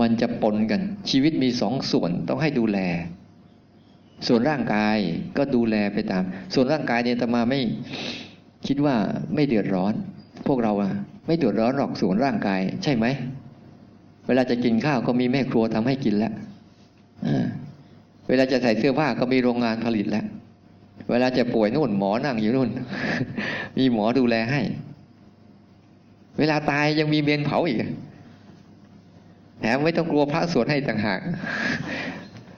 [0.00, 2.78] มันจะปนกัน ชีวิตมีสองส่วนต้องให้ดูแล
[4.26, 4.96] ส่วนร่างกาย
[5.36, 6.22] ก็ดูแลไปตาม
[6.54, 7.60] ส่วนร่างกายเนี่ยตมาไม่
[8.66, 8.96] คิดว่า
[9.34, 9.94] ไม่เดือดร้อน
[10.46, 10.90] พวกเราอะ
[11.26, 13.06] ไม่เดือดร้อนหรอกส่วนร่างกาย ใช่ไหม
[14.26, 16.32] เวลาจะกินข้าวก็มีแม่ครัวทำให้กินแล้ว
[18.28, 20.24] เวลาจะใส่เสื้อผ้าก็มีโรงงานผลิตแล้ว
[21.10, 22.68] เวลาจะป่วยนู่นหมอนั่งอยู่นู่น
[23.78, 24.60] มีหมอดูแลให้
[26.38, 27.78] เวลาตายยังมีเมนเผาอีก
[29.60, 31.20] แถมไม่ต้องกลัวพระสวดให้ต่างหาก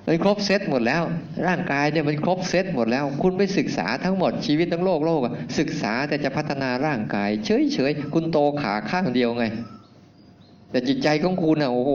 [0.08, 1.02] มันครบเซตหมดแล้ว
[1.46, 5.20] ร่างกายเนี่ยมันครบเซตหมดแล้ว คุณไปศึกษาทั้งหมดชีวิตทั้งโลกโลก
[5.58, 9.44] ศึกษาแต่จะพัฒนาร่างกาย เฉยเฉยคุณโตขาข้างเดียวไง
[10.70, 11.92] แต่จิตใจของคุณอะโอ้โห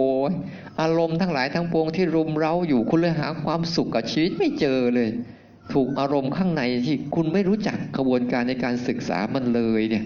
[0.82, 5.10] อารมณ์ทั้งหลายทั้งปวงที่รุมเร้าอยู่คุณเลยหาความสุขกับชีวิตไม่เจอเลย
[5.74, 10.04] ถูกอารมณ์ข้างในที่คุณไม่รู้จักกระบวนการในการศึกษามันเลยเนี่ย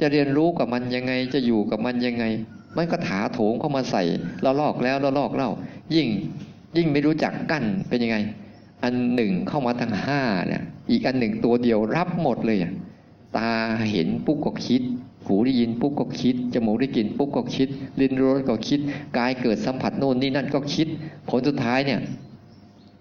[0.00, 2.24] จะเรียนรู้กับมันยังไงจะอยู่กับมันยังไง
[2.76, 4.02] มันก็ถาโถงเข้ามาใส่
[4.42, 5.50] เราลอกแล้วเราลอกเล่า
[5.94, 6.08] ยิ่ง
[6.76, 8.16] ยิ่งไม่รู้จักกั้นเป็นยังไง
[8.82, 12.58] อันหนึ่งเข้ามาทั้งห้าเนี่ยอีกอันหนึ่งตัวเดียวรับหมดเลย
[13.36, 13.50] ตา
[13.92, 14.82] เห็นปุ๊บก็คิด
[15.26, 17.68] หูได้ยินปุ๊บก็คิด จมูกได้กลิ่นปุ๊บก็คิด
[18.00, 18.80] ลิ้นรสก็คิด
[19.18, 20.88] กายเกิดสัมผัสโน่นนี่นั่นก็คิด
[21.28, 22.00] ผลสุดท้ายเนี่ย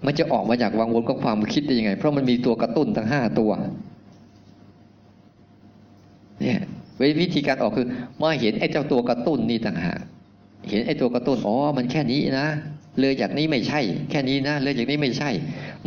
[0.05, 3.51] มันจะออกมาจากวังวนของความคิดได้ยังไง เพราะมันมีตัวกระตุ้นทั้งห้าตัว
[6.41, 6.59] เนี่ย
[7.21, 7.87] วิธีการออกคือ
[8.21, 9.99] มาเห็นไอ้เจ้าตัวกระตุ้นนี่ต่างหาก
[10.69, 12.47] เห็นไอ้ตัวกระตุ้น อ๋อ มันแค่นี้นะ
[12.99, 15.29] เลยจากนี้ไม่ใช่ แค่นี้นะเลยจากนี้ไม่ใช่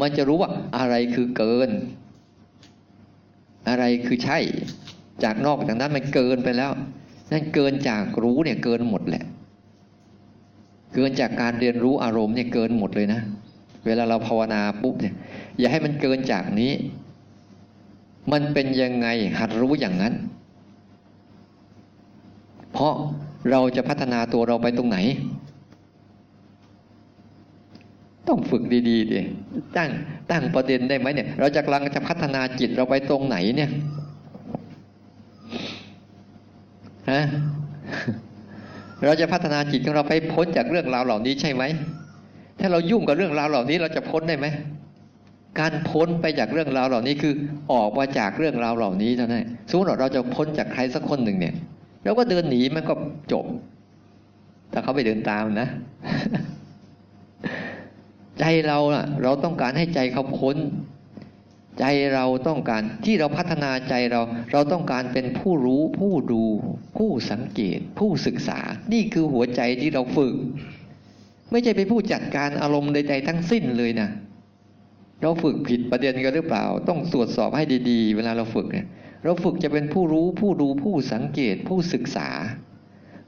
[0.00, 1.70] มันจะรู้ว่าอะไรคือเกิน
[3.68, 4.38] อะไรคือใช่
[5.24, 6.70] จากนอกจากนั้นมันเกินไปแล้ว
[7.32, 9.24] นั่นเกินจากรู้เนี่ยเกินหมดแหละ
[10.94, 13.20] เกินจากการเรียนรู้อารมณ์เนี่ยเกินหมดเลยนะ
[13.86, 15.14] เวลาเราภาวนาปุ๊บเนี่ย
[15.58, 16.72] อย่าให้มันเกินจากนี้
[18.32, 19.08] มันเป็นยังไง
[19.38, 20.14] หัดรู้อย่างนั้น
[22.72, 22.94] เพราะ
[23.50, 24.98] เราจะพัฒนาตัวเราไปตรงไหน
[28.28, 29.20] ต้องฝึกดีๆดิ
[29.76, 29.90] ตั้ง
[30.30, 33.70] ตั้งประเด็นได้ไหมเนี่ย เราจะกำลังจะพัฒนาจิตเราไปตรงไหนเนี่ย
[37.10, 37.22] ฮะ
[39.04, 41.64] เราจะพัฒนาจิตของเราไปพ้นจากเรื่องราวเหล่านี้ใช่ไหม
[42.60, 44.46] ถ้าเรายุ่งกับเรื่องราวเหล่านี้เราจะพ้นได้ไหม
[45.60, 47.34] การพ้นไปจากเรื่องราวเหล่านี้คือ
[47.72, 51.54] ออกมาจากเรื่องราวเหล่านี้เท่านั้นสมมติเราจะพ้นจากใครสักคนหนึ่งเนี่ย
[52.04, 52.94] เราก็เดินหนีมันก็
[53.32, 53.44] จบ
[54.72, 55.68] ถ้าเขาไปเดินตามนะ
[58.40, 60.56] ใจเราล่ะ เราต้องการให้ใจเขาพ้น
[61.78, 61.84] ใจ
[62.14, 64.20] เราต้องการที่เราพัฒนาใจเรา
[64.52, 66.42] เราต้องการเป็นผู้รู้ผู้ดู
[66.96, 68.58] ผู้สังเกต ผู้ศึกษา
[68.92, 70.34] นี่คือหัวใจที่เราฝึก
[71.50, 74.08] ไม่ใช่ไปผู้จัดการอารมณ์ใดๆทั้งสิ้นเลยนะ
[75.22, 78.86] เราฝึกผิดประเด็นกันหรือเปล่า ต้องตรวจสอบให้ดีๆ เวลาเราฝึกเนี่ย
[79.24, 82.28] เราฝึกจะเป็นผู้รู้ผู้ดูผู้สังเกตผู้ศึกษา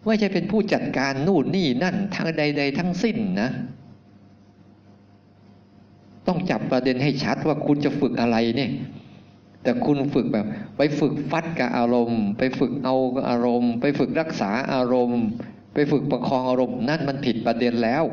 [0.07, 3.51] ไม่ใช่เป็นผู้จัดการนู่นนี่นั่นทั้งใด ๆ ทั้งสิ้นนะ
[6.27, 8.71] ต้องจับประเด็นให้ชัดว่าคุณจะฝึกอะไรเนี่ย
[9.63, 10.47] แต่คุณฝึกแบบ
[10.77, 12.97] ไปฝึกฟัดกับอารมณ์ ไปฝึกเอา
[13.29, 15.23] อารมณ์ ไปฝึกรักษาอารมณ์
[15.75, 18.05] ไปฝึกประคองอารมณ์ นั่นมันผิดประเด็นแล้ว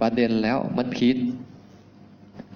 [0.00, 1.16] ประเด็นแล้วมันผิด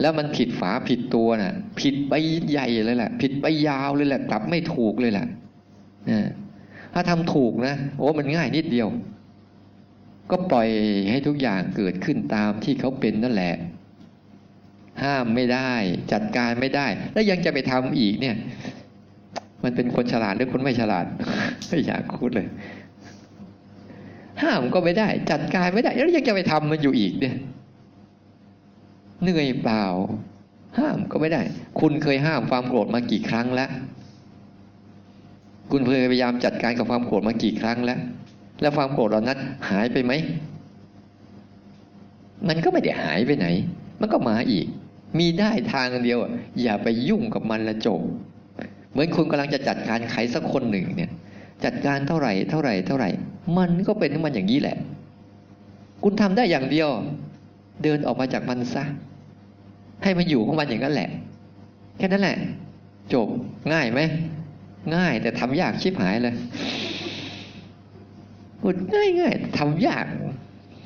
[0.00, 2.14] แล้วมันผิดฝาผิดตัวนะ่ะ ผิดไป
[2.50, 5.26] ใหญ่เลยแหละ ผิดไปยาวเลยแหละกลับไม่ถูกเลยแหละ
[6.94, 8.88] ถ้าทำถูกนะโอ้มันง่ายนิดเดียว
[10.30, 10.68] ก็ปล่อย
[11.10, 13.54] ให้ทุกอย่างเกิดขึ้นตามที่เขาเป็นนั่นแหละ
[15.02, 15.72] ห้ามไม่ได้
[16.12, 18.36] จัดการไม่ได้ แล้วยังจะไปทำอีกเนี่ย
[19.64, 21.06] มันเป็นคนฉลาดหรือคนไม่ฉลาด
[21.68, 22.46] ไม่อยากพูดเลย
[24.42, 27.36] ห้ามก็ไม่ได้ จัดการไม่ได้ แล้วยังจะไปทำมันอยู่อีกเนี่ย
[29.22, 29.84] เหนื่อยเปล่า
[30.78, 31.42] ห้ามก็ไม่ได้
[31.80, 33.70] คุณเคยห้ามความโกรธมากี่ครั้งแล้ว
[35.70, 38.00] คุณเคยพยายามจัดการกับความโกรธมากี่ครั้งแล้ว
[38.60, 39.38] แล้วความโกรธเหล่านั้น
[39.70, 40.12] หายไปไหม
[42.48, 43.46] มันก็ไม่ได้หายไปไหน
[44.00, 44.66] มันก็มาอีก
[45.18, 46.18] มีได้ทางเดียว
[46.62, 48.00] อย่าไปยุ่งกับมันละจบ
[48.90, 51.10] เหมือนคุณกำลังจะจัดการใครสักคนหนึ่งเนี่ย
[51.64, 53.10] จัดการเท่าไหร่เท่าไหร่เท่าไหร่
[53.58, 54.76] มันก็เป็นมันอย่างนี้แหละ
[56.02, 56.88] คุณทำได้อย่างเดียว
[57.82, 58.84] เดินออกมาจากมันซะ
[60.02, 61.08] ให้มันอยู่ของมันอย่างนั้นแหละ
[61.98, 62.36] แค่นั้นแหละ
[63.14, 63.28] จบ
[63.72, 64.00] ง่ายไหม
[64.96, 66.34] ง่ายแต่ทำยากชิบหายเลย
[68.60, 70.06] พูดง่ายง่ายทำยาก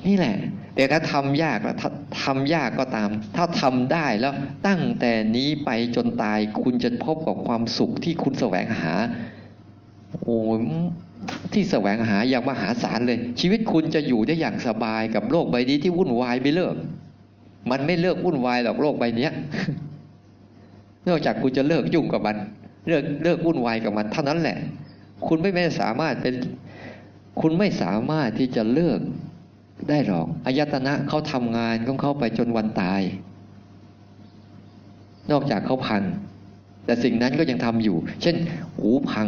[0.07, 0.35] นี่แหละ
[0.77, 1.77] แต่ถ้าทำยากแล้ว
[2.23, 4.33] ทำยากก็ตาม ถ้าทำได้แล้ว
[4.67, 8.93] ตั้งแต่นี้ไปจนตายคุณจะพบกับความสุขที่คุณแสวงหา
[10.21, 10.37] โอ้
[11.53, 16.75] ที่แสวงหาอย่างมหาศาลเลย ชีวิตคุณจะอยู่ได้อย่างสบายกับโลกใบนี้ที่วุ่นวายไม่เลิก
[17.71, 19.29] มันไม่เลิกวุ่นวายหรอกโลกใบนี้
[21.07, 22.37] นอกจากคุณจะเลิกยุ่งกับมัน
[22.87, 24.57] เลิกเลิกวุ่นวายกับมันเท่านั้นแหละ
[25.27, 26.35] คุณไม่ไม่สามารถเป็น
[27.41, 28.99] คุณไม่สามารถที่จะเลิก
[29.89, 33.01] ได้หรอกอายตนะเขาทำงานของเขาไปจนวันตาย
[35.31, 36.03] นอกจากเขาพัง
[36.85, 38.35] แต่สิ่งนั้นก็ยังทำอยู่ เช่น
[38.79, 39.27] หูพัง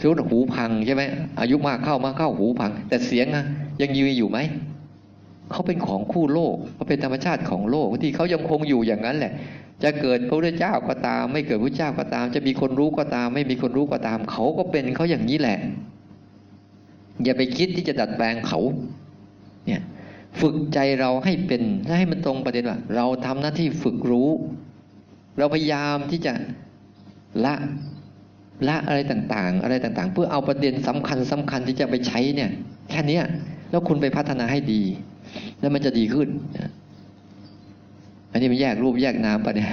[0.00, 1.02] สมมติหูพังใช่ไหม
[1.40, 3.44] อายุมากเข้ามากเข้าหูพัง แต่เสียงนะ
[3.80, 4.38] ยังยืนอยู่ไหม
[5.50, 9.32] เขาเป็นของคู่โลกเขาเป็นธรรมชาติของโลกที่เขายังคงอยู่อย่างนั้นแหละ
[9.82, 15.58] จะเกิดพระพุทธเจ้าก็ตาม ไม่เกิดพระเจ้าก็ตาม จะมีคนรู้ก็ตาม ไม่มีคนรู้ก็ตาม เขาก็เป็นเขาอย่างนี้แหละ
[17.24, 18.60] อย่าไปคิดที่จะดัดแปลงเขา
[19.66, 19.82] เนี่ย
[20.40, 21.62] ฝึกใจเราให้เป็น
[21.98, 24.30] ให้มันตรงประเด็นว่า เราทำหน้าที่ฝึกรู้
[25.38, 26.32] เราพยายามที่จะ
[27.44, 27.54] ละ
[28.68, 32.50] ละอะไรต่างๆ อะไรต่างๆ เพื่อเอาประเด็นสำคัญสำคัญที่จะไปใช้เนี่ย
[32.90, 33.20] แค่นี้
[33.70, 34.82] แล้วคุณไปพัฒนาให้ดี
[35.60, 36.28] แล้วมันจะดีขึ้น
[38.30, 39.70] อันนี้มันแยกรูปแยกนามปะเนี่ย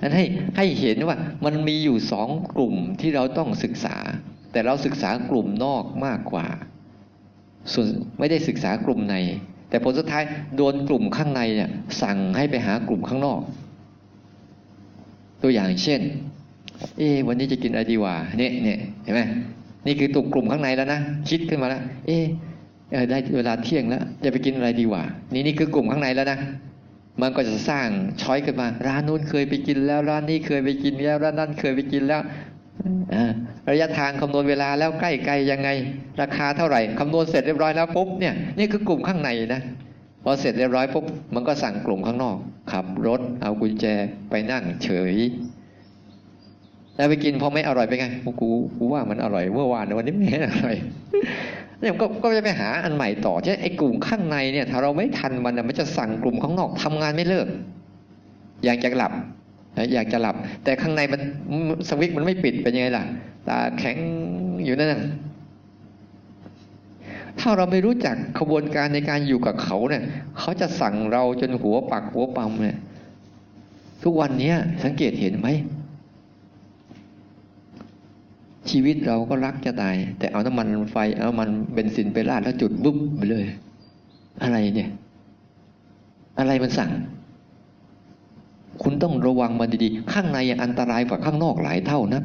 [0.00, 0.24] นั้นให้
[0.56, 3.96] ให้เห็นว่ามันมีอยู่สองกลุ่มที่เราต้องศึกษา
[4.52, 6.46] แต่เราศึกษากลุ่มนอกมากกว่า
[7.72, 7.86] ส่วน
[8.18, 9.14] ไม่ได้ศึกษากลุ่มใน
[9.68, 10.24] แต่ผลสุดท้าย
[10.56, 11.70] โดนกลุ่มข้างในเนี่ย
[12.02, 13.40] สั่งให้ไปหากลุ่มข้างนอก
[15.42, 16.00] ตัวอย่างเช่น
[16.98, 19.20] เอ๊วันนี้จะกินอะไรดีวะเนี่ยเนี่ยเห็นไหม
[19.86, 22.18] นี่คือตุกกลุ่มข้างในแล้วนะคิดขึ้นมาแล้ว เอ๊
[23.10, 25.02] ได้เวลาเที่ยงแล้วจะไปกินอะไรดีวะ
[25.32, 26.38] นี่นี่คือกลุ่มข้างในแล้วนะ
[27.20, 27.86] มันก็จะสร้าง
[28.22, 32.20] ช้อยขึ้นมา ร้านนู้นเคยไปกินแล้วร้านนี้เคยไปกินแล้วร้านนั้นเคยไปกินแล้ว
[33.70, 35.68] ระยะทางคำนวณเวลาแล้วใกล้ไกลยังไง
[36.20, 39.62] ราคาเท่าไหร่คำนวณเสร็จเรียบร้อยแล้วปุ๊บเนี่ยนี่คือกลุ่มข้างในนะ
[40.24, 41.04] พอเสร็จเรียบร้อยปุ๊บ
[41.34, 42.36] มันก็สั่งกลุ่มข้างนอก
[42.72, 43.84] ขับรถเอากุญแจ
[44.30, 45.14] ไปนั่งเฉย
[46.96, 48.30] แล้วไปกินพอไม่อร่อยไปไงกู
[48.76, 50.76] กูว่ามันอร่อยเมื่อวานวันนี้ไม่อร่อย
[51.80, 57.46] เนี่ยก็ก็จะไปหาอันใหม่ต่อใช่ไอ้กลุ่มข้างในเนี่ย ถ้าเราไม่ทันมันมันจะสั่งกลุ่มข้างนอกทำงานไม่เลิก
[58.64, 59.12] อยากจะหลับ
[59.94, 61.20] อยากจะหลับ แต่ข้างในมัน
[61.88, 63.04] สวิตมันไม่ปิดเป็นยังไงล่ะ
[63.48, 63.96] ตาแข็ง
[64.64, 65.02] อยู่นั่น
[67.40, 70.02] ถ้าเราไม่รู้จักขบวนการในการอยู่กับเขาเนี่ย
[70.38, 72.78] เขาจะสั่งเราจนหัวปักหัวปั๊มเนี่ย
[74.02, 74.52] ทุกวันนี้
[74.84, 75.48] สังเกตเห็นไหม
[78.70, 83.46] ชีวิตเราก็รักจะตาย แต่เอาน้ำมันไฟ เอามันเบนซินไปราดแล้วจุดบุ๊บไปเลย
[84.42, 84.90] อะไรเนี่ย
[86.38, 86.90] อะไรมันสั่ง
[89.02, 92.22] ต้องระวังมันดีๆ ข้างในอันตรายกว่าข้างนอกหลายเท่านะ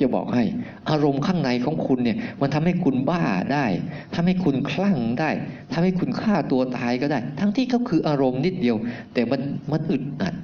[0.00, 0.44] จะบอกให้
[0.90, 3.22] อารมณ์ข้างในของคุณเนี่ย มันทำให้คุณบ้า
[3.52, 3.66] ได้
[4.14, 5.30] ทำให้คุณคลั่งได้
[5.72, 8.76] ทำให้คุณฆ่าตัวตายก็ได้ ทั้งที่เขาคืออารมณ์นิดเดียว
[9.14, 9.40] แต่มัน
[9.72, 10.34] มันอึดอัด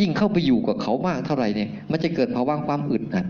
[0.00, 3.26] ยิ่งเข้าไปอยู่กับเขามากเท่าไหร่เนี่ย มันจะเกิดภาวะความอึดอัด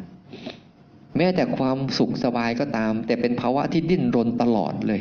[1.17, 5.01] แม้แต่ความสุขสบายก็ตาม แต่เป็นภาวะที่ดิ้นรนตลอดเลย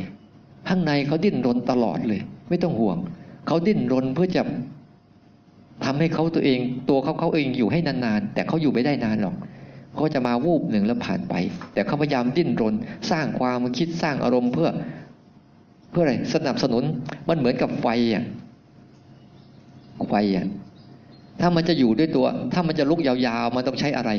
[0.70, 2.98] ข้างในเขาดิ้นรนตลอดเลย ไม่ต้องห่วง
[3.48, 4.42] เขาดิ้นรนเพื่อจะ
[5.86, 6.60] ทำให้เขาตัวเอง
[6.90, 9.36] ตัวเขาเขาเองอยู่ให้นานๆ แต่เขาอยู่ไม่ได้นานหรอก
[9.96, 11.34] เขาจะมาวูบหนึ่งแล้วผ่านไป
[11.74, 12.76] แต่เขาพยายามดิ้นรน
[13.12, 14.70] สร้างความคิดสร้างอารมณ์เพื่อ
[15.92, 16.84] เพื่ออะไรสนับสนุน
[17.28, 18.24] มันเหมือนกับไฟอะ
[20.10, 20.48] ไฟอะ
[21.40, 24.12] ถ้ามันจะอยู่ด้วยตัว ถ้ามันจะลุกยาวๆ มันต้องใช้อะไร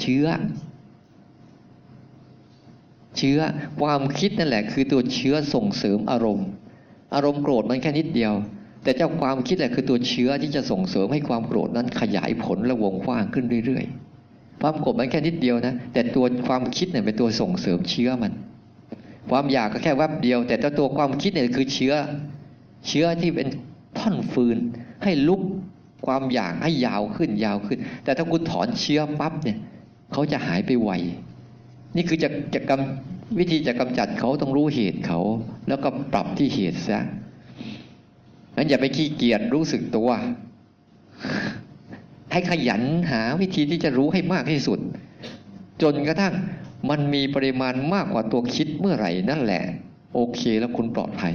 [0.00, 0.26] เชื้อ
[3.18, 3.38] เชื้อ
[3.80, 6.48] ความคิดนั่นแหละ คือตัวเชื้อส่งเสริมอารมณ์
[7.14, 8.32] อารมณ์โกรธมันแค่นิดเดียว
[8.86, 18.32] แต่เจ้าความคิดแหละคือตัวเชื้อที่จะส่งเสริมให้ความโกรธนั้นขยายผลและวงกว้างขึ้นเรื่อยๆ ความโกรธมันแค่นิดเดียวนะ แต่ตัวความคิดเนี่ยเป็นตัวส่งเสริมเชื้อมัน
[19.30, 21.94] ความอยากก็แค่แวบเดียว แต่ตัวความคิดเนี่ยคือเชื้อ
[22.88, 23.48] เชื้อที่เป็น
[23.98, 24.58] ท่อนฟืน
[25.04, 25.40] ให้ลุก
[26.06, 29.58] ความอยากให้ยาวขึ้นยาวขึ้น แต่ถ้าคุณถอนเชื้อปั๊บเนี่ย
[30.12, 30.90] เขาจะหายไปไว
[31.96, 35.20] นี่คือจะจะกำวิธีจะกำจัดเขาต้องรู้เหตุเขา
[35.68, 37.00] แล้วก็ปรับที่เหตุซะ
[38.56, 40.10] งั้นอย่าไปขี้เกียจรู้สึกตัว
[42.32, 44.78] ให้ขยันหาวิธีที่จะรู้ให้มากที่สุด
[45.82, 46.34] จนกระทั่ง
[46.90, 49.62] มันมีปริมาณมากกว่าตัวคิดเมื่อไหร่นั่นแหละ
[50.14, 51.34] โอเคแล้วคุณปลอดภัย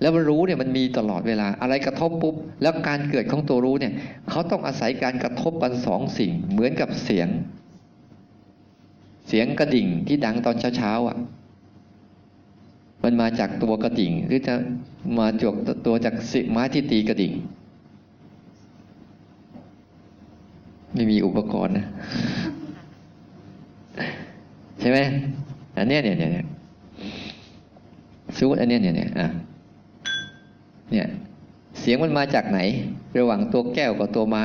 [0.00, 3.92] แล้วมันรู้เนี่ยมันมีตลอดเวลา อะไรกระทบปุ๊บ แล้วการเกิดของตัวรู้เนี่ย
[4.30, 7.28] เขาต้องอาศัยการกระทบกันสองสิ่ง เหมือนกับเสียง
[9.28, 11.16] เสียงกระดิ่งที่ดังตอนเช้าๆอะ
[13.02, 14.54] มันมาจากตัวกระดิ่ง หรือจะ
[15.18, 15.54] มาจาก
[15.86, 17.32] ตัวจากสิไม้ที่ตีกระดิ่ง
[20.94, 21.86] ไม่มีอุปกรณ์นะ
[24.80, 24.98] ใช่ไหม
[25.76, 26.46] อันเนี้ยเนี่ยเนี่ย
[28.38, 29.28] สูตอันเนี้ยเนี่ยเนี่ยอะ
[30.92, 31.06] เนี่ย
[31.80, 32.58] เสียงมันมาจากไหน
[33.18, 34.44] ระหว่างตัวแก้วกับตัวไม้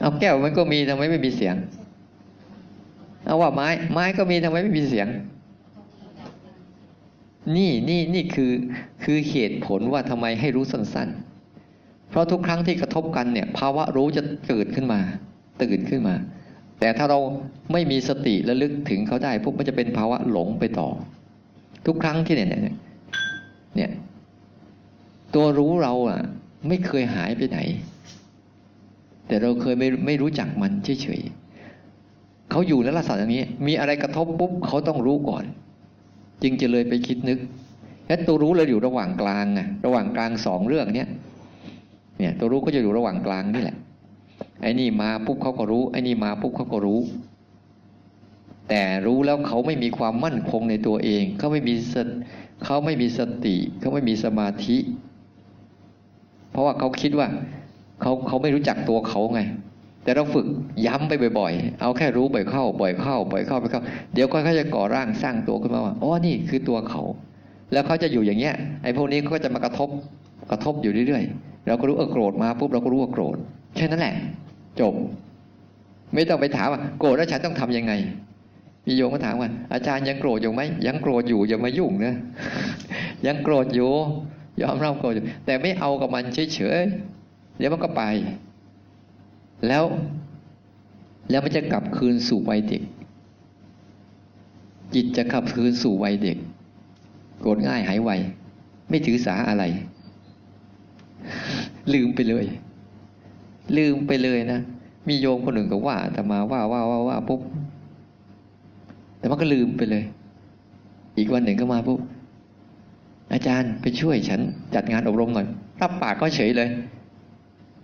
[0.00, 1.54] เอาแก้วมันก็มีทำไมไม่มีเสียง
[3.28, 5.08] เอาว่าไม้ ไม้ก็มีทำไมไม่มีเสียง
[7.56, 8.52] นี่นี่นี่คือ
[9.04, 11.08] คือเหตุผลว่าทำไมให้รู้สั้น
[11.60, 15.00] ๆ เพราะทุกครั้งที่กระทบกันเนี่ย ภาวะรู้จะเกิดขึ้นมา
[15.62, 16.14] ตื่นขึ้นมา
[16.80, 17.18] แต่ถ้าเรา
[17.72, 20.88] ไม่มีสติระลึกถึงเขาได้พวกมันจะเป็นภาวะหลงไปต่อ
[21.86, 22.76] ทุกครั้งที่เนี่ยเนี่ย
[23.76, 23.90] เนี่ย
[25.34, 26.20] ตัวรู้เราอะ
[26.68, 27.58] ไม่เคยหายไปไหน
[29.26, 31.37] แต่เราเคยไม่ไม่รู้จักมันเฉยๆ
[32.50, 35.44] เขาอยู่ในลักษณะอย่างนี้ มีอะไรกระทบปุ๊บเขาต้องรู้ก่อน
[36.42, 37.38] จึงจะเลยไปคิดนึก
[38.06, 41.08] แล้วตัวรู้เราอยู่ระหว่างกลางไงระหว่างกลางสองเรื่องเนี้ย
[42.18, 43.76] เนี่ย ตัวรู้ก็จะอยู่ระหว่างกลางนี่แหละ
[44.62, 47.00] ไอ้นี่มาปุ๊บเขาก็รู้ไอ้นี่มาปุ๊บเขาก็รู้
[48.68, 51.96] แต่รู้แล้วเขาไม่มีความมั่นคงในตัวเอง เขาไม่มีส
[52.64, 54.76] เขาไม่มีสติ เขาไม่มีสมาธิ
[56.50, 57.28] เพราะว่าเขาคิดว่า
[58.00, 59.40] เขาเขาไม่รู้จักตัวเขาไง
[60.04, 60.46] แต่เราฝึก
[60.86, 63.82] ย้ำไปบ่อยๆ เอาแค่รู้บ่อยเข้า บ่อยเข้า บ่อยเข้า ไปเข้า
[64.14, 67.02] เดี๋ยวเขาจะก่อร่างสร้างตัวขึ้นมาว่า อ๋อ นี่คือตัวเขา
[67.72, 69.88] แล้วเขาจะอยู่อย่างเงี้ย ไอ้พวกนี้เขาก็จะมากระทบ
[70.50, 73.36] กระทบอยู่เรื่อยๆ เราก็รู้เออโกรธมาปุ๊บเราก็รู้ว่าโกรธ
[73.76, 74.14] แค่นั้นแหละ
[74.80, 74.94] จบ
[76.14, 77.92] ไม่ต้องไปถามว่าโกรธแล้วฉันต้องทํำยังไง
[78.86, 82.14] มีโยมก็ถามว่าอาจารย์ยังโกรธอยู่ไหม ยังโกรธอยู่อย่ามายุ่งนะ
[83.26, 83.92] ยังโกรธอยู่
[84.62, 86.24] ยอมรับโกรธอยู่ แต่ไม่เอากับมัน
[86.54, 88.02] เฉยๆ เดี๋ยวมันก็ไป
[89.66, 89.84] แล้ว
[91.30, 92.82] แล้วมันจะกลับคืนสู่วัยเด็ก
[94.94, 96.36] จิตจะกลับคืนสู่วัยเด็ก
[97.40, 98.10] โกรธง่ายหายไว
[98.88, 99.64] ไม่ถือสาอะไร
[101.94, 102.44] ลืมไปเลย
[103.76, 104.60] ลืมไปเลยนะ
[105.08, 107.40] มีโยมคนหนึ่งก็ว่าแต่มาว่าว่าว่าว่าปุ๊บ
[109.18, 110.04] แต่มันก็ลืมไปเลย
[111.18, 112.00] อีกวันหนึ่งก็มาปุ๊บ
[113.32, 114.40] อาจารย์ไปช่วยฉัน
[114.74, 115.46] จัดงานอบรมหน่อย
[115.80, 116.68] รับปากก็เฉยเลย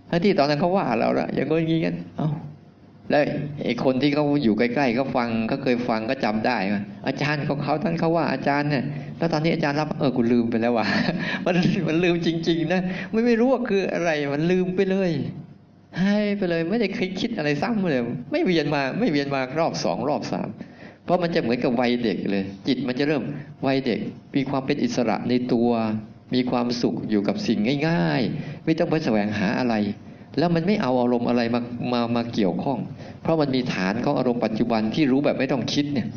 [0.09, 2.29] ทั้งที่ตอนนั้นเขาว่าเราละอย่างงี้กันเอ้า
[3.11, 3.23] แล้ว
[3.63, 8.83] ไอ้คนที่เขาอยู่ใกล้ๆเขาฟังเขาเคยฟังก็จำได้ว่าอาจารย์ของเขาท่านเขาว่าอาจารย์เนี่ย
[9.17, 10.87] แล้วตอนนี้อาจารย์รับเออกูลืมไปแล้วว่ะ
[11.45, 11.55] มัน
[11.87, 12.81] มันลืมจริง ๆ นะ
[13.11, 15.11] ไม่ไม่รู้ว่าคืออะไรมันลืมไปเลย
[16.01, 18.01] ให้ไปเลยไม่ได้คิดคิดอะไรซ้ำเลย
[18.31, 20.49] ไม่เวียนมาไม่เวียนมารอบสองรอบสาม
[21.05, 23.23] เพราะมันจะเหมือนกับวัยเด็กเลย จิตมันจะเริ่ม
[23.65, 23.99] วัยเด็ก
[24.35, 25.69] มีความเป็นอิสระในตัว
[26.33, 29.75] มีความสุขอยู่กับสิ่งง่าย ๆ ไม่ต้องไปแสวงหาอะไร
[30.37, 31.61] แล้วมันไม่เอาอารมณ์อะไรมา
[31.93, 32.79] มามาเกี่ยวข้อง
[33.21, 36.07] เพราะมันมีฐานของอารมณ์ปัจจุบันที่รู้แบบไม่ต้องคิดเนี่ย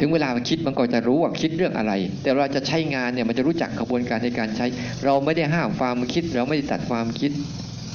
[0.00, 1.92] ถึงเวลาคิดมันก็จะรู้ว่าคิดเรื่องอะไร
[2.22, 4.66] แต่เราจะใช้งานเนี่ยมันจะรู้จักกระบวนการในการใช้
[5.04, 7.32] เราไม่ได้ห้ามความคิด เราไม่ได้ตัดความคิด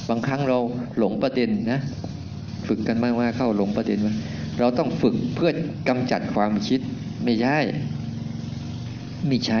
[0.08, 0.58] บางครั้งเรา
[0.98, 1.80] หลงประเด็นนะ
[2.66, 4.14] ฝึกกันมากๆเข้าหลงประเด็นว่า
[4.58, 5.50] เราต้องฝึกเพื่อ
[5.88, 6.80] กำจัดความคิด
[7.24, 7.58] ไม่ใช่
[9.28, 9.60] ไม่ใช่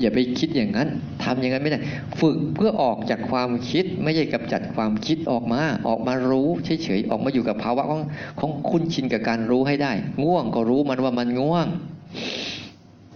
[0.00, 0.88] อย่าไปคิดอย่างนั้น
[1.24, 1.80] ทำอย่างนั้นไม่ได้
[2.20, 8.02] ฝึกเพื่อออกจากความคิดไม่ใช่กำจัดความคิดออกมาออกมารู้เฉยๆออกมาอยู่กับภาวะของ
[8.40, 9.92] ของคุ้นชินกับการรู้ให้ได้
[10.24, 11.66] ง่วงก็รู้มันว่ามันง่วง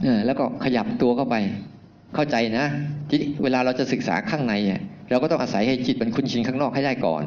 [0.02, 1.36] เออแล้วก็ขยับตัวเข้าไป
[2.14, 2.66] เข้าใจนะ
[3.08, 4.54] ทีนี้เวลาเราจะศึกษาข้างใน
[5.10, 7.24] เราก็ต้องอาศัยให้จิตมันคุ้นชินข้างนอกให้ได้ก่อน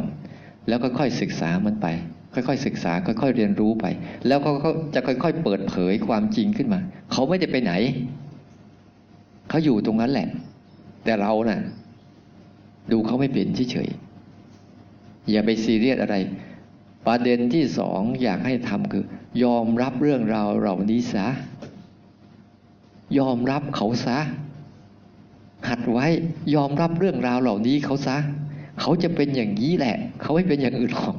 [0.68, 1.88] แล้วค่อยๆศึกษามันไป
[2.34, 3.86] ค่อยๆศึกษา ค่อยๆเรียนรู้ไป
[4.28, 6.80] แล้วเขาจะค่อย ๆ เปิดเผยความจริงขึ้นมา
[7.12, 7.74] เขาไม่ได้ไปไหน
[9.50, 10.28] เขาอยู่ตรงนั้นแหละ
[11.04, 11.60] แต่เรานะ่ะ
[12.92, 16.16] ดูเขาไม่เป็นเฉยๆอย่าไปซีเรียสอะไร
[17.08, 19.06] ประเด็นที่สองอยากให้ทำคือ
[19.44, 21.28] ยอมรับเรื่องราวเหล่านี้ซะ
[23.20, 24.18] ยอมรับเขาซะ
[25.70, 26.06] หัดไว้
[26.56, 28.18] ยอมรับเรื่องราวเหล่านี้เขาซะ
[28.82, 31.16] เขาจะเป็นอย่างนี้แหละ เขาไม่เป็นอย่างอื่นหรอก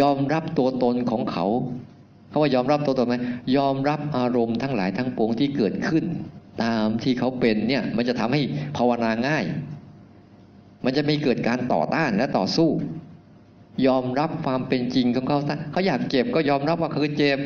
[0.00, 1.46] ยอมรับตัวตนของเขา
[2.28, 3.14] เขาว่ายอมรับตัวตนไหม
[3.56, 6.04] ยอมรับอารมณ์ทั้งหลายทั้งปวงที่เกิดขึ้น
[6.62, 8.40] ตามที่เขาเป็นเนี่ยมันจะทำให้
[8.76, 9.44] ภาวนาง่าย
[10.84, 12.70] มันจะไม่เกิดการต่อต้านและต่อสู้
[13.86, 17.38] ยอมรับความเป็นจริงของเขาซะเขาอยากเจ็บก็ยอมรับว่าคือเจ็บ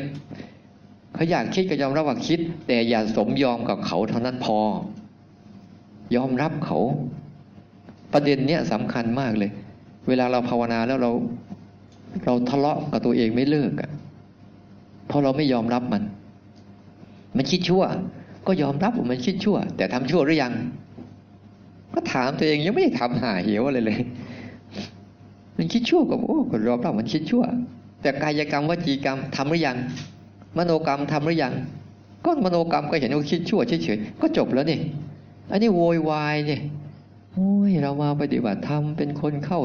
[1.15, 4.59] เขาอยากคิดก็ยอมรับว่าคิด แต่อย่าสมยอมกับเขาเท่านั้นพอ
[6.15, 6.77] ยอมรับเขา
[8.13, 9.51] ประเด็นเนี้ยสำคัญมากเลย
[10.07, 11.11] เวลาเราภาวนาแล้วเรา
[12.25, 13.91] เราทะเลาะกับตัวเองไม่เลิกอะ่ะ
[15.07, 16.03] เพราะเราไม่ยอมรับมัน
[17.35, 17.83] มันคิดชั่ว
[18.49, 20.53] ก็ยอมรับว่ามันคิดชั่ว แต่ทำชั่วหรือยัง
[21.93, 23.99] ก็ถามตัวเองยังไม่ได้ทำหาเหวอะไรเลย
[25.57, 27.43] มันคิดชั่วก็โอ้ก็ยอมรับมันคิดชั่ว
[28.01, 29.77] แต่กายกรรมวจีกรรมทำหรือยัง
[30.57, 31.53] มโนกรรมทำหรือยัง
[32.25, 34.79] ก็มโนกรรมก็เห็นว่าคิดชั่วเฉยๆก็จบแล้วนี่
[35.51, 36.61] อันนี้โวยวายเนี่ย
[37.33, 39.59] โอ้ยเรามาปฏิบัติธรรมเป็นคนเข้า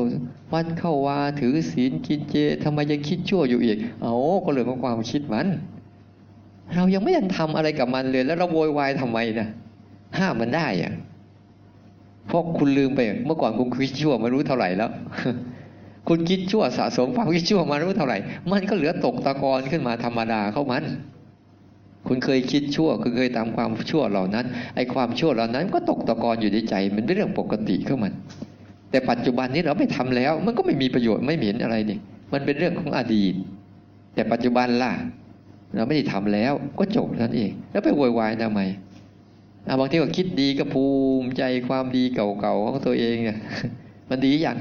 [0.52, 4.14] วัดเข้าวาถือศีลกินเจทำไมยังคิดชั่วอยู่อีก เอา
[4.44, 5.48] ก็เรื่องของความคิดมัน
[6.76, 9.48] เรายังไม่ทันทำอะไรกับมันเลย แล้วเราโวยวายทำไมนะ
[10.18, 10.92] ห้ามมันได้อะ
[12.28, 14.90] เพราะคุณลืมไป เมื่อก่อนคุณคิดชั่วมารู้เท่าไหร่แล้ว
[16.08, 18.18] คุณคิดชั่วสะสมความคิดชั่วมารู้เท่าไหร่
[18.52, 20.84] มันก็เหลือตกตะกอนขึ้นมาธรรมดาเข้ามัน
[22.08, 28.12] คุณเคยคิดชั่ว คุณเคยทำความชั่วเหล่านั้น ไอ้ความชั่วเหล่านั้นก็ตกตะกอนอยู่ในใจ มันเป็นเรื่องปกติเข้ามัน
[28.90, 31.98] แต่ปัจจุบันนี้เราไม่ทำแล้ว มันก็ไม่มีประโยชน์ไม่เห็นอะไรนี่
[32.32, 33.34] มันเป็นเรื่องของอดีต
[34.14, 34.92] แต่ปัจจุบันล่ะ
[35.76, 38.60] เราไม่ได้ทำแล้วก็จบนั่นเอง แล้วไปโวยวายทำไม
[39.80, 40.84] บางทีก็คิดดีก็ภู
[41.22, 43.38] มิใจความดีเก่าๆของตัวเองเนี่ย
[44.10, 44.58] มันดีอย่าง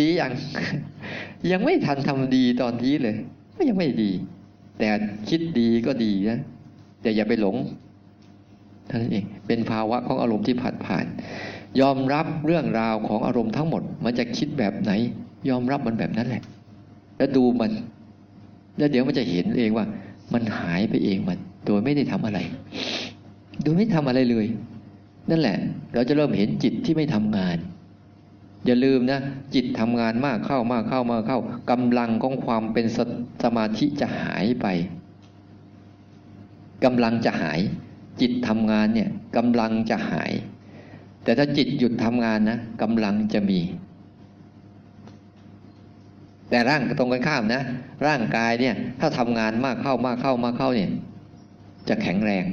[0.00, 0.32] ดีอย่าง
[1.52, 3.16] ยังไม่ทันทำดีตอนนี้เลย
[3.56, 4.10] ก็ยังไม่ดี
[4.78, 4.88] แต่
[5.28, 6.38] คิดดีก็ดีนะ
[7.02, 7.56] แต่อย่าไปหลง
[8.88, 11.06] ท่านเองเป็นภาวะของอารมณ์ที่ผัดผ่าน
[11.80, 14.92] ยอมรับเรื่องราวของอารมณ์ทั้งหมด มันจะคิดแบบไหน
[15.48, 16.42] ยอมรับมันแบบนั้นแหละ
[17.16, 17.70] แล้วดูมัน
[18.78, 19.86] แล้วเดี๋ยวมันจะเห็นเองว่า
[20.32, 22.38] มันหายไปเองมัน โดยไม่ได้ทำอะไร
[23.62, 24.46] โดยไม่ทำอะไรเลย
[25.30, 25.58] นั่นแหละ
[25.94, 27.56] เราจะเริ่มเห็นจิตที่ไม่ทำงาน
[28.66, 29.20] อย่าลืมนะ
[29.54, 32.98] จิตทำงานมากเข้ามากเข้ามากเข้ากำลังของความเป็นส
[33.42, 34.66] สมาธิจะหายไป
[36.84, 37.60] กำลังจะหาย
[38.20, 40.32] จิตทำงานเนี่ยกำลังจะหาย
[41.22, 43.60] แต่ถ้าจิตหยุดทำงานนะกำลังจะมี
[46.50, 47.62] แต่ร่างตรงกันข้ามนะ
[48.06, 50.90] ร่างกายเนี่ย ถ้าทำงานมากเข้ามากเข้ามากเข้าเนี่ย
[51.88, 52.44] จะแข็งแรง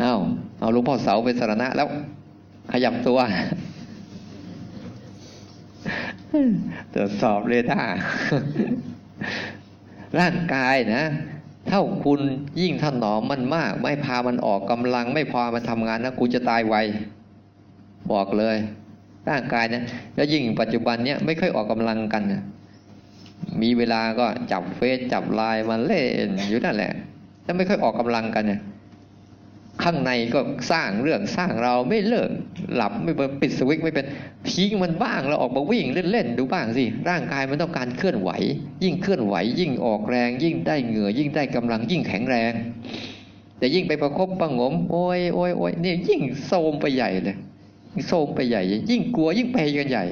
[0.00, 0.14] เอา
[0.60, 1.88] เอาหลวงพ่อเสาเป็นสารณะแล้ว
[2.72, 3.18] ขยับตัว
[6.94, 7.82] ตรวจสอบเลยท่า
[10.20, 11.04] ร่างกายนะ
[11.68, 12.20] เท่าคุณ
[12.60, 16.76] ยิ่งถนอมมันมาก ไม่พามันออกกำลัง ไม่พอมันทำงานนะ คุณจะตายไว
[18.12, 18.56] บอกเลย
[19.30, 19.82] ร่างกายนะ
[20.14, 22.42] แล้วยิ่งปัจจุบันเนี้ยไม่ค่อยออกกำลังกันนะ
[23.62, 26.92] มีเวลาก็จับเฟซจับไลน์มาเล่นอยู่นั่นแหละ
[27.44, 28.60] แล้วไม่ค่อยออกกำลังกันเนี่ย
[29.84, 30.40] ข้างในก็
[30.72, 32.30] สร้างเรื่องสร้างเราไม่เลิก
[32.74, 34.06] หลับไม่เปิดสวิตไม่เป็น
[34.50, 38.30] ทิ้งมันบ้างแล้วออกมาวิ่งเล่นๆดูบ้างสิร่างกายมันต้องการเคลื่อนไหว
[38.84, 42.52] ยิ่งเคลื่อนไหว ยิ่งออกแรง ยิ่งได้เหงื่อ ยิ่งได้กำลังยิ่งแข็งแรง
[43.58, 47.36] แต่ยิ่งไปประคบประงมโอ้ยโอ้ยโอ้ยนี่ยิ่งโทมไปใหญ่เลย
[48.06, 50.04] โทมไปใหญ่ ยิ่งกลัวยิ่งไปกันใหญ่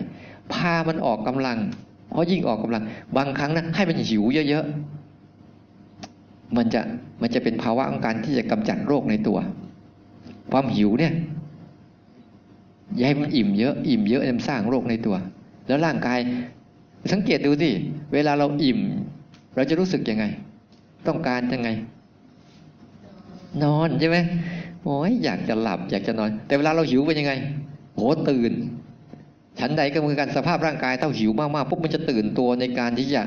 [0.53, 1.59] พามันออกกำลัง
[2.11, 2.83] เพราะยิ่งออกกำลัง
[3.17, 6.81] บางครั้งนะให้มันหิวเยอะๆมันจะ
[7.23, 9.39] มันจะเป็นภาวะของการที่จะกำจัดโรคในตัว
[10.53, 11.13] ความหิวเนี่ย
[12.97, 15.17] อย่าให้มันอิ่มเยอะอิ่มเยอะมันสร้างโรคในตัว
[15.67, 16.19] แล้วร่างกาย
[17.13, 17.71] สังเกตดูสิ
[18.13, 18.79] เวลาเราอิ่ม
[19.55, 20.25] เราจะรู้สึกยังไง
[21.07, 21.69] ต้องการยังไง
[23.63, 24.19] นอนใช่ไหม
[24.83, 27.33] โอ้ยอยากจะหลับ อยากจะนอน แต่เวลาเราหิวเป็นยังไง
[28.03, 28.53] โหตื่น
[29.61, 33.23] ฉันใดก็เหมือนกันสภาพร่างกายเท่าหิวมากๆปุ๊บมันจะตื่นตัวในการที่จะ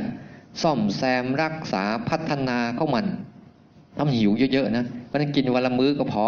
[0.61, 3.05] ซ่อมแซมรักษาพัฒนาเข้ามัน
[3.97, 6.25] ทำหิวเยอะๆนะเพราะนั้นกินวันละมื้อก็พอ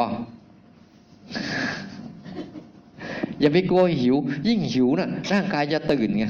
[3.39, 4.15] อย่าไปกลัวหิว
[4.47, 6.25] ยิ่งหิวนะ่ะ ร่างกายจะตื่นไง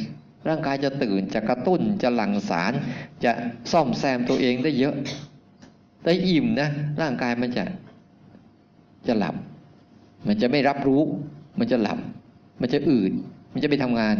[0.47, 2.73] ร่างกายจะตื่นจะกระตุ้นจะหลั่งสาร
[3.23, 3.31] จะ
[3.71, 4.95] ซ่อมแซมตัวเองได้เยอะ
[6.05, 6.69] ได้อิ่มนะ
[7.01, 7.63] ร่างกายมันจะ
[9.07, 9.35] จะหลับ
[10.27, 11.03] มันจะไม่รับรู้
[11.59, 11.97] มันจะหลับ
[12.61, 13.11] มันจะอืด
[13.51, 14.15] มันจะไปทำงาน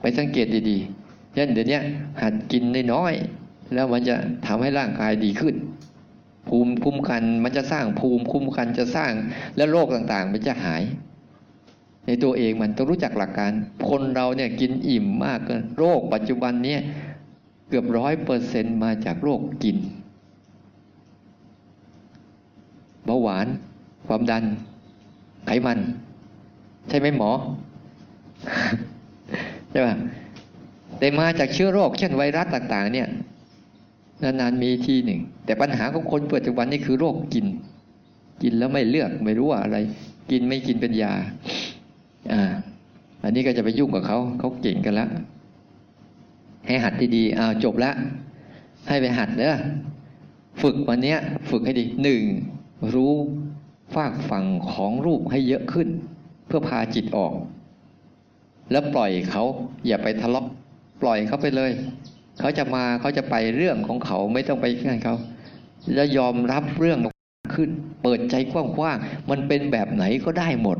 [0.00, 1.80] ไปสังเกตดีๆยันเดี๋ยวนี้
[2.22, 2.62] หัดกิน
[2.92, 4.14] น้อยๆแล้วมันจะ
[4.46, 5.54] ทำให้ร่างกายดีขึ้น
[6.48, 9.12] ภูมิคุ้มกันมันจะสร้างภูมิคุ้มกันจะสร้าง
[9.56, 10.82] และโรคต่างๆ มันจะหาย
[12.06, 13.52] ในตัวเองมันต้องรู้จักหลักการ
[13.88, 16.80] คนเราเนี่ยกินอิ่มมากเกินโรคปัจจุบันเนี่ย
[17.68, 19.76] เกือบร้อยเปอร์เซ็นมาจากโรคกิน
[23.04, 23.46] เบาหวาน
[24.06, 24.44] ความดัน
[25.46, 25.78] ไขมัน
[26.88, 27.30] ใช่ไหมหมอ
[29.70, 29.94] ใช่ป่ะ
[30.98, 33.08] แต่มาจากเชื้อโรค เช่นไวรัสต่าง ๆ เนี่ย
[34.22, 37.46] นานๆมีทีหนึ่ง แต่ปัญหาของคนปัจจุบันนี่คือโรคกิน
[38.42, 39.76] กินแล้วไม่เลือกไม่รู้ว่าอะไร
[40.30, 41.12] กินไม่กินเป็นยา
[42.32, 42.42] อ่า
[43.24, 45.10] อันนี้ก็จะไปยุ่งกับเขาเขาเก่งกันแล้ว
[46.66, 47.94] ให้หัดดีๆอ้าวจบล้ว
[48.88, 49.58] ให้ไปหัดเนอะ
[50.62, 51.18] ฝึกวันเนี้ย
[51.50, 52.22] ฝึกให้ดีหนึ่ง
[52.94, 53.14] รู้
[53.94, 55.88] ฝากฝั่งของรูปให้เยอะขึ้น
[56.46, 57.32] เพื่อพาจิตออก
[58.70, 59.44] แล้วปล่อยเขา
[59.86, 60.46] อย่าไปทะเลาะ
[61.02, 61.70] ปล่อยเขาไปเลย
[62.40, 65.14] เขาจะมาเขาจะไปเรื่องของเขาไม่ต้องไปงานเขา
[65.94, 66.98] แล้วยอมรับเรื่อง
[67.54, 67.70] ขึ้น
[68.02, 70.78] เปิดใจกว้างๆมันเป็นแบบไหนก็ได้หมด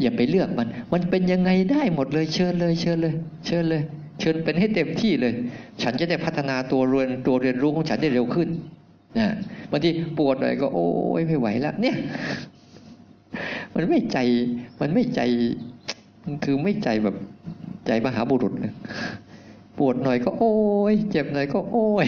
[0.00, 3.14] อย่าไปเลือกมัน มันเป็นยังไงได้หมดเลยเชิญเลย เชิญเลย
[3.46, 3.82] เชิญเลย
[4.20, 5.34] เชิญเป็นให้เต็มที่เลย
[5.82, 8.48] ฉันจะได้พัฒนาตัวเรียนตัวเรียนรู้ของฉันได้เร็วขึ้น
[9.18, 9.26] นะ
[9.70, 9.88] บางที
[10.18, 10.88] ปวดหน่อยก็โอ้
[11.20, 11.96] ยไม่ไหวแล้วเนี่ย
[13.74, 14.18] มันไม่ใจ
[14.80, 15.20] มันไม่ใจ
[16.44, 17.16] คือไม่ใจแบบ
[17.86, 18.74] ใจมหาบุรุษนะ
[19.78, 20.54] ปวดหน่อยก็โอ้
[20.92, 22.06] ยเจ็บหน่อยก็โอ้ย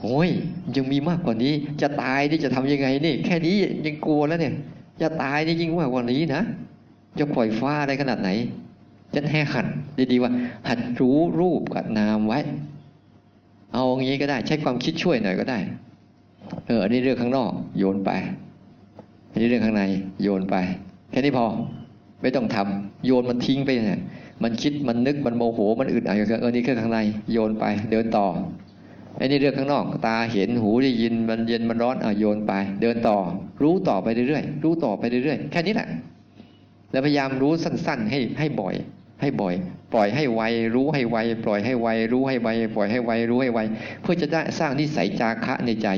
[0.00, 0.28] โอ้ย
[0.76, 3.54] ยังมีมากกว่านี้ จะตายนี่จะทำยังไงนี่ แค่นี้
[3.86, 4.54] ยังกลัวแล้วเนี่ย
[5.02, 6.42] จะตายนี่ยิ่งมากกว่านี้นะ
[7.18, 8.30] จะปล่อยฟ้าได้ขนาดไหน
[9.14, 9.66] ฉันให้หัด
[10.12, 10.32] ดีๆว่า
[10.68, 12.38] หัดรู้รูปกับนามไว้
[13.72, 15.58] เอาอย่างนี้ก็ได้ ใช้ความคิดช่วยหน่อยก็ได้
[16.66, 18.10] เอออันนี้เรื่องข้างนอก โยนไป
[19.30, 19.82] อันนี้เรื่องข้างใน
[20.22, 20.56] โยนไป
[21.10, 21.46] แค่นี้พอ
[22.22, 24.00] ไม่ต้องทำโยนมันทิ้งไปเนี่ย
[24.42, 26.98] มันคิดมันนึกมันโมโหมันอึดอัดเออนี่แค่ข้างใน
[27.32, 28.26] โยนไป เดินต่อ
[29.18, 33.16] ไอ้นี่เรื่องข้างนอก ตาเห็นหูได้ยินมันเย็นมันร้อนอะโยนไป เดินต่อ
[33.62, 35.88] รู้ต่อไปเรื่อยๆรู้ต่อไปเรื่อยๆแค่นี้แหละ
[36.92, 38.74] แล้วพยายามรู้สั้น ๆ ให้ให้บ่อย
[39.20, 39.54] ให้บ่อย
[39.92, 40.40] ปล่อยให้ไว
[40.74, 43.58] รู้ให้ไวปล่อยให้ไวรู้ให้ไวปล่อยให้ไวรู้ให้ไว
[44.02, 45.88] เพื่อจะได้สร้างนิสัยจาคะในใจ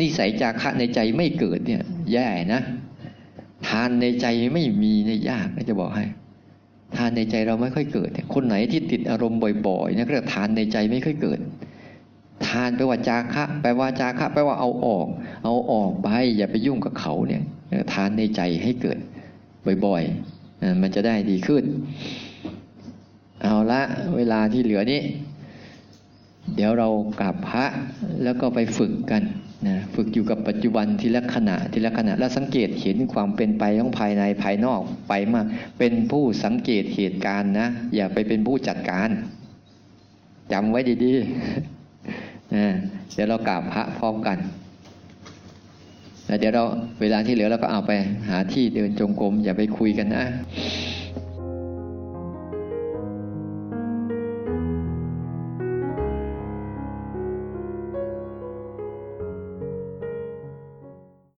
[0.00, 1.82] นิสัยจาคะในใจไม่เกิดเนี่ย
[2.12, 2.62] แย่นะ
[3.68, 6.06] ทานในใจไม่มีในยากนะจะบอกให้
[6.96, 11.38] ทานในใจเราไม่ค่อยเกิดคนไหนที่ติดอารมณ์บ่อยๆนะก็ทานในใจไม่ค่อยเกิด
[12.48, 15.06] ทานแปลว่าจาคะแปลว่าจาคะแปลว่าเอาออก
[15.44, 17.42] เอาออกไปอย่าไปยุ่งกับเขาเนี่ย
[17.92, 18.98] ทานในใจให้เกิด
[19.86, 21.64] บ่อยๆมันจะได้ดีขึ้น
[23.42, 23.82] เอาละ
[24.16, 25.00] เวลาที่เหลือนี้
[26.54, 26.88] เดี๋ยวเรา
[27.20, 27.64] กราบพระ
[28.22, 29.22] แล้วก็ไปฝึกกัน
[29.66, 35.46] นะฝึกอยู่กับปัจจุบันทีละขณะทีละขณะแล้วสังเกตเห็นความเป็นไปของภายในภายนอกไปมาก
[35.78, 39.08] เป็นผู้สังเกตเหตุการณ์นะ อย่าไปเป็นผู้จัดการ
[40.52, 42.66] จำไว้ดีๆนะ
[43.14, 44.38] เดี๋ยวเรากราบพระพร้อมกัน
[46.26, 46.64] แล้วเดี๋ยวเรา
[47.00, 47.92] เวลาที่เหลือเราก็เอาไป
[48.28, 50.24] หาที่เดินจงกรมอย่าไปคุยกันนะ